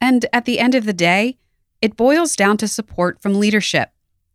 And 0.00 0.26
at 0.32 0.44
the 0.44 0.58
end 0.58 0.74
of 0.74 0.84
the 0.84 0.92
day, 0.92 1.38
it 1.80 1.96
boils 1.96 2.36
down 2.36 2.56
to 2.58 2.68
support 2.68 3.20
from 3.20 3.40
leadership, 3.40 3.90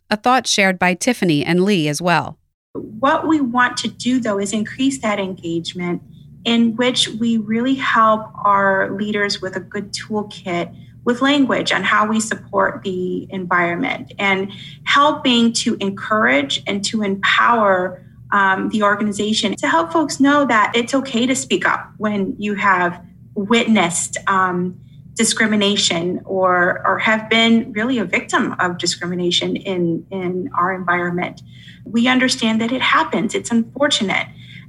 a 0.09 0.17
thought 0.17 0.47
shared 0.47 0.79
by 0.79 0.93
Tiffany 0.93 1.43
and 1.43 1.63
Lee 1.63 1.87
as 1.87 2.01
well. 2.01 2.37
What 2.73 3.27
we 3.27 3.39
want 3.39 3.77
to 3.77 3.87
do, 3.87 4.19
though, 4.19 4.39
is 4.39 4.51
increase 4.51 4.99
that 4.99 5.19
engagement 5.19 6.01
in 6.43 6.75
which 6.75 7.07
we 7.07 7.37
really 7.37 7.75
help 7.75 8.29
our 8.43 8.91
leaders 8.91 9.41
with 9.41 9.55
a 9.55 9.59
good 9.59 9.91
toolkit 9.93 10.75
with 11.05 11.21
language 11.21 11.71
on 11.71 11.83
how 11.83 12.05
we 12.05 12.19
support 12.19 12.81
the 12.83 13.31
environment 13.31 14.11
and 14.19 14.51
helping 14.83 15.53
to 15.53 15.75
encourage 15.75 16.61
and 16.67 16.83
to 16.83 17.03
empower 17.03 18.03
um, 18.31 18.69
the 18.69 18.83
organization 18.83 19.55
to 19.55 19.67
help 19.67 19.93
folks 19.93 20.19
know 20.19 20.45
that 20.45 20.73
it's 20.75 20.93
okay 20.93 21.25
to 21.27 21.35
speak 21.35 21.65
up 21.65 21.93
when 21.97 22.35
you 22.37 22.55
have 22.55 23.01
witnessed 23.35 24.17
um, 24.27 24.79
discrimination 25.13 26.21
or 26.25 26.85
or 26.85 26.99
have 26.99 27.29
been 27.29 27.71
really 27.71 27.99
a 27.99 28.03
victim 28.05 28.55
of 28.59 28.77
discrimination 28.77 29.55
in 29.55 30.05
in 30.11 30.49
our 30.57 30.73
environment. 30.73 31.41
We 31.85 32.07
understand 32.07 32.59
that 32.61 32.71
it 32.71 32.81
happens. 32.81 33.35
It's 33.35 33.51
unfortunate. 33.51 34.27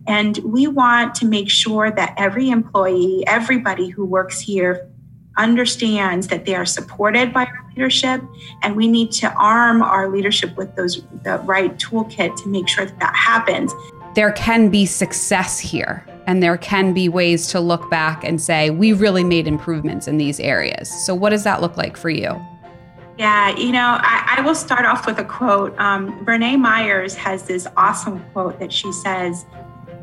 And 0.09 0.39
we 0.39 0.69
want 0.69 1.17
to 1.17 1.27
make 1.27 1.51
sure 1.51 1.91
that 1.91 2.15
every 2.17 2.51
employee 2.51 3.25
everybody 3.27 3.89
who 3.89 4.05
works 4.05 4.39
here 4.39 4.89
understands 5.37 6.29
that 6.29 6.45
they 6.45 6.55
are 6.55 6.67
supported 6.67 7.33
by 7.33 7.45
our 7.45 7.67
leadership 7.69 8.23
and 8.63 8.75
we 8.75 8.89
need 8.89 9.13
to 9.13 9.33
arm 9.35 9.83
our 9.83 10.09
leadership 10.09 10.57
with 10.57 10.75
those 10.77 11.03
the 11.25 11.39
right 11.45 11.77
toolkit 11.79 12.35
to 12.43 12.49
make 12.49 12.69
sure 12.69 12.87
that 12.87 12.99
that 12.99 13.15
happens 13.15 13.73
there 14.15 14.33
can 14.33 14.71
be 14.71 14.87
success 14.87 15.59
here 15.59 16.07
and 16.27 16.43
there 16.43 16.57
can 16.57 16.93
be 16.93 17.09
ways 17.09 17.47
to 17.49 17.61
look 17.61 17.89
back 17.89 18.25
and 18.25 18.41
say, 18.41 18.71
we 18.71 18.93
really 18.93 19.23
made 19.23 19.47
improvements 19.47 20.09
in 20.09 20.17
these 20.17 20.41
areas. 20.41 20.89
So, 21.05 21.15
what 21.15 21.31
does 21.31 21.45
that 21.45 21.61
look 21.61 21.77
like 21.77 21.97
for 21.97 22.11
you? 22.11 22.35
Yeah, 23.19 23.57
you 23.57 23.73
know, 23.73 23.99
I, 24.01 24.37
I 24.39 24.41
will 24.43 24.55
start 24.55 24.85
off 24.85 25.07
with 25.07 25.19
a 25.19 25.25
quote. 25.25 25.79
Um, 25.79 26.23
Verna 26.25 26.59
Myers 26.59 27.15
has 27.15 27.45
this 27.45 27.67
awesome 27.77 28.23
quote 28.33 28.59
that 28.59 28.73
she 28.73 28.93
says 28.93 29.47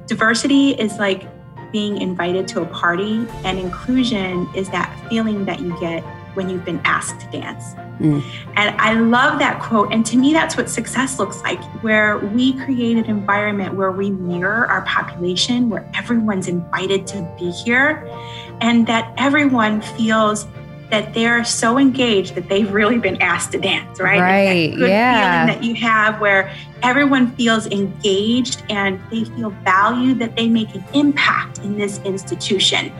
diversity 0.07 0.71
is 0.71 0.97
like 0.97 1.27
being 1.73 1.97
invited 1.97 2.47
to 2.49 2.61
a 2.61 2.65
party, 2.67 3.27
and 3.43 3.59
inclusion 3.59 4.47
is 4.55 4.69
that 4.69 4.97
feeling 5.09 5.43
that 5.43 5.59
you 5.59 5.77
get 5.81 6.01
when 6.35 6.49
you've 6.49 6.63
been 6.63 6.81
asked 6.85 7.19
to 7.19 7.27
dance. 7.27 7.73
Mm. 7.99 8.23
And 8.55 8.81
I 8.81 8.93
love 8.93 9.37
that 9.39 9.61
quote. 9.61 9.93
And 9.93 10.05
to 10.07 10.17
me, 10.17 10.33
that's 10.33 10.57
what 10.57 10.69
success 10.69 11.19
looks 11.19 11.41
like, 11.43 11.61
where 11.83 12.17
we 12.19 12.53
create 12.53 12.97
an 12.97 13.05
environment 13.05 13.75
where 13.75 13.91
we 13.91 14.09
mirror 14.09 14.65
our 14.67 14.81
population, 14.83 15.69
where 15.69 15.87
everyone's 15.93 16.47
invited 16.47 17.05
to 17.07 17.35
be 17.37 17.51
here, 17.51 18.07
and 18.61 18.87
that 18.87 19.13
everyone 19.17 19.81
feels 19.81 20.47
that 20.89 21.13
they're 21.13 21.43
so 21.43 21.77
engaged 21.77 22.35
that 22.35 22.49
they've 22.49 22.71
really 22.71 22.99
been 22.99 23.21
asked 23.21 23.51
to 23.53 23.59
dance, 23.59 23.99
right? 23.99 24.19
Right. 24.19 24.71
That 24.71 24.77
good 24.77 24.89
yeah. 24.89 25.45
feeling 25.45 25.59
that 25.59 25.65
you 25.65 25.75
have 25.75 26.21
where 26.21 26.53
everyone 26.83 27.31
feels 27.35 27.65
engaged 27.67 28.63
and 28.69 28.99
they 29.09 29.23
feel 29.23 29.49
valued, 29.63 30.19
that 30.19 30.35
they 30.35 30.47
make 30.47 30.73
an 30.75 30.83
impact 30.93 31.59
in 31.59 31.77
this 31.77 31.99
institution. 32.05 32.91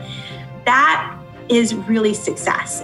That 0.64 1.16
is 1.48 1.74
really 1.74 2.14
success 2.14 2.82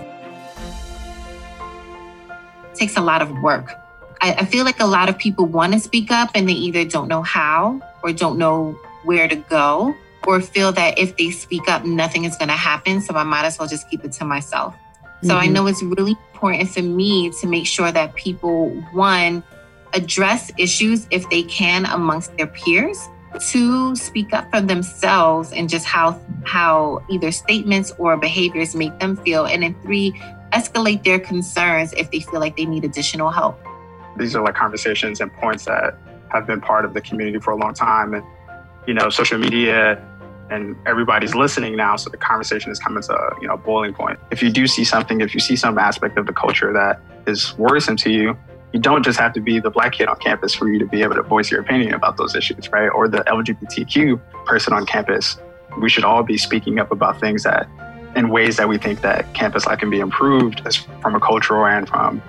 takes 2.81 2.97
a 2.97 3.01
lot 3.01 3.23
of 3.23 3.31
work. 3.43 3.75
I, 4.23 4.33
I 4.39 4.45
feel 4.47 4.65
like 4.65 4.81
a 4.81 4.87
lot 4.87 5.09
of 5.09 5.19
people 5.19 5.45
want 5.45 5.75
to 5.75 5.79
speak 5.79 6.11
up 6.11 6.31
and 6.35 6.49
they 6.49 6.55
either 6.55 6.85
don't 6.85 7.09
know 7.09 7.23
how 7.23 7.81
or 8.03 8.13
don't 8.13 8.39
know 8.39 8.77
where 9.05 9.29
to 9.29 9.37
go 9.37 9.95
or 10.27 10.41
feel 10.41 10.73
that 10.73 10.99
if 10.99 11.17
they 11.17 11.31
speak 11.31 11.69
up, 11.69 11.85
nothing 11.85 12.25
is 12.25 12.37
going 12.37 12.49
to 12.49 12.57
happen. 12.57 13.01
So 13.01 13.15
I 13.15 13.23
might 13.23 13.45
as 13.45 13.59
well 13.59 13.69
just 13.69 13.89
keep 13.89 14.05
it 14.05 14.13
to 14.13 14.25
myself. 14.25 14.75
So 15.23 15.29
mm-hmm. 15.29 15.39
I 15.39 15.47
know 15.47 15.67
it's 15.67 15.83
really 15.83 16.17
important 16.33 16.71
for 16.71 16.83
me 16.83 17.31
to 17.41 17.47
make 17.47 17.67
sure 17.67 17.93
that 17.93 18.15
people, 18.15 18.71
one, 18.93 19.43
address 19.93 20.51
issues 20.57 21.07
if 21.11 21.29
they 21.31 21.43
can 21.43 21.85
amongst 21.87 22.37
their 22.37 22.47
peers 22.47 23.09
to 23.39 23.95
speak 23.95 24.33
up 24.33 24.51
for 24.51 24.61
themselves 24.61 25.53
and 25.53 25.69
just 25.69 25.87
how 25.87 26.21
how 26.45 27.03
either 27.09 27.31
statements 27.31 27.93
or 27.99 28.17
behaviors 28.17 28.75
make 28.75 28.99
them 28.99 29.17
feel 29.17 29.47
and 29.47 29.63
then 29.63 29.75
three 29.83 30.13
escalate 30.53 31.05
their 31.05 31.19
concerns 31.19 31.93
if 31.93 32.11
they 32.11 32.21
feel 32.21 32.41
like 32.41 32.57
they 32.57 32.65
need 32.65 32.85
additional 32.85 33.31
help. 33.31 33.61
These 34.17 34.35
are 34.35 34.43
like 34.45 34.55
conversations 34.55 35.21
and 35.21 35.33
points 35.35 35.65
that 35.67 35.97
have 36.31 36.47
been 36.47 36.61
part 36.61 36.85
of 36.85 36.95
the 36.95 37.01
community 37.01 37.39
for 37.39 37.53
a 37.53 37.57
long 37.57 37.73
time. 37.75 38.15
And, 38.15 38.25
you 38.87 38.95
know, 38.95 39.11
social 39.11 39.39
media 39.39 40.05
and 40.51 40.77
everybody's 40.87 41.35
listening 41.35 41.77
now. 41.77 41.97
So 41.97 42.11
the 42.11 42.17
conversation 42.17 42.71
is 42.71 42.79
coming 42.79 43.03
to, 43.05 43.37
you 43.41 43.49
know, 43.49 43.57
boiling 43.57 43.95
point. 43.95 44.19
If 44.31 44.43
you 44.43 44.51
do 44.51 44.67
see 44.67 44.85
something, 44.85 45.21
if 45.21 45.33
you 45.35 45.41
see 45.41 45.57
some 45.57 45.79
aspect 45.79 46.19
of 46.19 46.27
the 46.27 46.33
culture 46.33 46.73
that 46.73 47.01
is 47.27 47.57
worrisome 47.57 47.97
to 47.99 48.11
you, 48.11 48.37
you 48.73 48.81
don't 48.81 49.05
just 49.05 49.19
have 49.19 49.33
to 49.33 49.41
be 49.41 49.59
the 49.59 49.71
black 49.71 49.93
kid 49.93 50.09
on 50.09 50.17
campus 50.17 50.55
for 50.55 50.69
you 50.69 50.79
to 50.79 50.87
be 50.87 51.03
able 51.03 51.17
to 51.17 51.23
voice 51.23 51.51
your 51.51 51.61
opinion 51.61 51.95
about 51.95 52.17
those 52.17 52.37
issues, 52.37 52.71
right? 52.71 52.89
Or 52.89 53.09
the 53.09 53.19
LGBTQ 53.19 54.21
person 54.45 54.73
on 54.73 54.87
campus. 54.87 55.39
We 55.81 55.89
should 55.89 56.05
all 56.05 56.23
be 56.23 56.37
speaking 56.37 56.79
up 56.79 56.93
about 56.93 57.19
things 57.21 57.43
that 57.45 57.69
in 58.17 58.29
ways 58.29 58.57
that 58.57 58.69
we 58.69 58.77
think 58.79 59.03
that 59.03 59.33
campus 59.35 59.67
life 59.67 59.79
can 59.79 59.91
be 59.91 60.01
improved 60.01 60.63
from 61.01 61.15
a 61.15 61.21
cultural 61.21 61.65
and 61.67 61.89
from, 61.89 62.23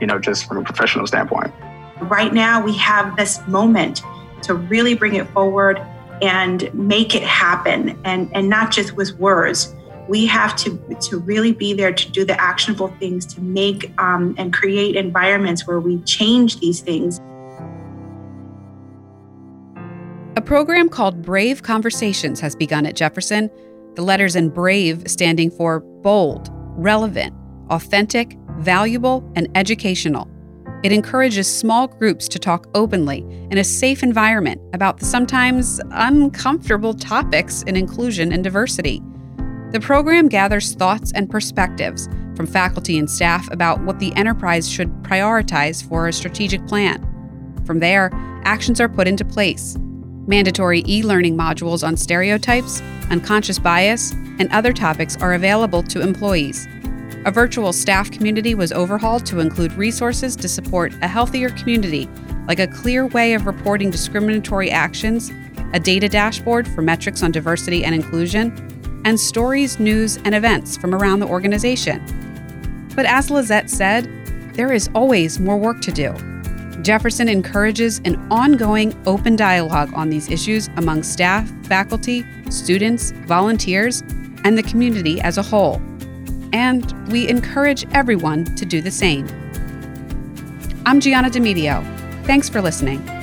you 0.00 0.06
know, 0.06 0.18
just 0.18 0.46
from 0.46 0.58
a 0.58 0.62
professional 0.62 1.06
standpoint. 1.06 1.52
Right 2.00 2.32
now, 2.32 2.64
we 2.64 2.76
have 2.76 3.16
this 3.16 3.44
moment 3.46 4.02
to 4.42 4.54
really 4.54 4.94
bring 4.94 5.14
it 5.14 5.28
forward 5.30 5.80
and 6.22 6.72
make 6.74 7.14
it 7.14 7.22
happen, 7.22 7.98
and, 8.04 8.30
and 8.34 8.48
not 8.48 8.70
just 8.70 8.96
with 8.96 9.18
words. 9.18 9.74
We 10.08 10.24
have 10.26 10.56
to, 10.56 10.78
to 11.02 11.18
really 11.18 11.52
be 11.52 11.74
there 11.74 11.92
to 11.92 12.10
do 12.10 12.24
the 12.24 12.40
actionable 12.40 12.88
things 12.98 13.26
to 13.34 13.42
make 13.42 13.92
um, 14.00 14.34
and 14.38 14.52
create 14.52 14.96
environments 14.96 15.66
where 15.66 15.80
we 15.80 16.00
change 16.02 16.60
these 16.60 16.80
things. 16.80 17.20
A 20.36 20.40
program 20.40 20.88
called 20.88 21.20
Brave 21.20 21.62
Conversations 21.62 22.40
has 22.40 22.54
begun 22.56 22.86
at 22.86 22.96
Jefferson 22.96 23.50
the 23.98 24.04
letters 24.04 24.36
in 24.36 24.48
BRAVE 24.48 25.10
standing 25.10 25.50
for 25.50 25.80
bold, 25.80 26.50
relevant, 26.76 27.34
authentic, 27.68 28.38
valuable, 28.58 29.28
and 29.34 29.48
educational. 29.56 30.30
It 30.84 30.92
encourages 30.92 31.52
small 31.52 31.88
groups 31.88 32.28
to 32.28 32.38
talk 32.38 32.68
openly 32.72 33.18
in 33.50 33.58
a 33.58 33.64
safe 33.64 34.04
environment 34.04 34.60
about 34.72 34.98
the 34.98 35.04
sometimes 35.04 35.80
uncomfortable 35.90 36.94
topics 36.94 37.62
in 37.62 37.74
inclusion 37.74 38.32
and 38.32 38.44
diversity. 38.44 39.02
The 39.72 39.80
program 39.80 40.28
gathers 40.28 40.74
thoughts 40.74 41.10
and 41.12 41.28
perspectives 41.28 42.08
from 42.36 42.46
faculty 42.46 42.96
and 42.96 43.10
staff 43.10 43.50
about 43.50 43.82
what 43.82 43.98
the 43.98 44.14
enterprise 44.14 44.70
should 44.70 44.88
prioritize 45.02 45.86
for 45.86 46.06
a 46.06 46.12
strategic 46.12 46.64
plan. 46.68 47.04
From 47.66 47.80
there, 47.80 48.10
actions 48.44 48.80
are 48.80 48.88
put 48.88 49.08
into 49.08 49.24
place. 49.24 49.76
Mandatory 50.28 50.84
e 50.86 51.02
learning 51.02 51.36
modules 51.36 51.86
on 51.86 51.96
stereotypes, 51.96 52.80
unconscious 53.10 53.58
bias, 53.58 54.12
and 54.38 54.48
other 54.52 54.72
topics 54.72 55.16
are 55.16 55.34
available 55.34 55.82
to 55.82 56.00
employees. 56.00 56.68
A 57.28 57.30
virtual 57.30 57.74
staff 57.74 58.10
community 58.10 58.54
was 58.54 58.72
overhauled 58.72 59.26
to 59.26 59.40
include 59.40 59.74
resources 59.74 60.34
to 60.36 60.48
support 60.48 60.94
a 61.02 61.06
healthier 61.06 61.50
community, 61.50 62.08
like 62.46 62.58
a 62.58 62.66
clear 62.66 63.06
way 63.06 63.34
of 63.34 63.44
reporting 63.44 63.90
discriminatory 63.90 64.70
actions, 64.70 65.30
a 65.74 65.78
data 65.78 66.08
dashboard 66.08 66.66
for 66.66 66.80
metrics 66.80 67.22
on 67.22 67.30
diversity 67.30 67.84
and 67.84 67.94
inclusion, 67.94 69.02
and 69.04 69.20
stories, 69.20 69.78
news, 69.78 70.16
and 70.24 70.34
events 70.34 70.78
from 70.78 70.94
around 70.94 71.20
the 71.20 71.26
organization. 71.26 72.02
But 72.96 73.04
as 73.04 73.30
Lisette 73.30 73.68
said, 73.68 74.06
there 74.54 74.72
is 74.72 74.88
always 74.94 75.38
more 75.38 75.58
work 75.58 75.82
to 75.82 75.92
do. 75.92 76.14
Jefferson 76.80 77.28
encourages 77.28 78.00
an 78.06 78.16
ongoing 78.32 78.98
open 79.06 79.36
dialogue 79.36 79.92
on 79.92 80.08
these 80.08 80.30
issues 80.30 80.70
among 80.78 81.02
staff, 81.02 81.46
faculty, 81.66 82.24
students, 82.48 83.10
volunteers, 83.26 84.00
and 84.44 84.56
the 84.56 84.62
community 84.62 85.20
as 85.20 85.36
a 85.36 85.42
whole. 85.42 85.78
And 86.52 87.08
we 87.08 87.28
encourage 87.28 87.86
everyone 87.92 88.44
to 88.56 88.64
do 88.64 88.80
the 88.80 88.90
same. 88.90 89.26
I'm 90.86 91.00
Gianna 91.00 91.30
Demedio. 91.30 91.84
Thanks 92.24 92.48
for 92.48 92.60
listening. 92.60 93.17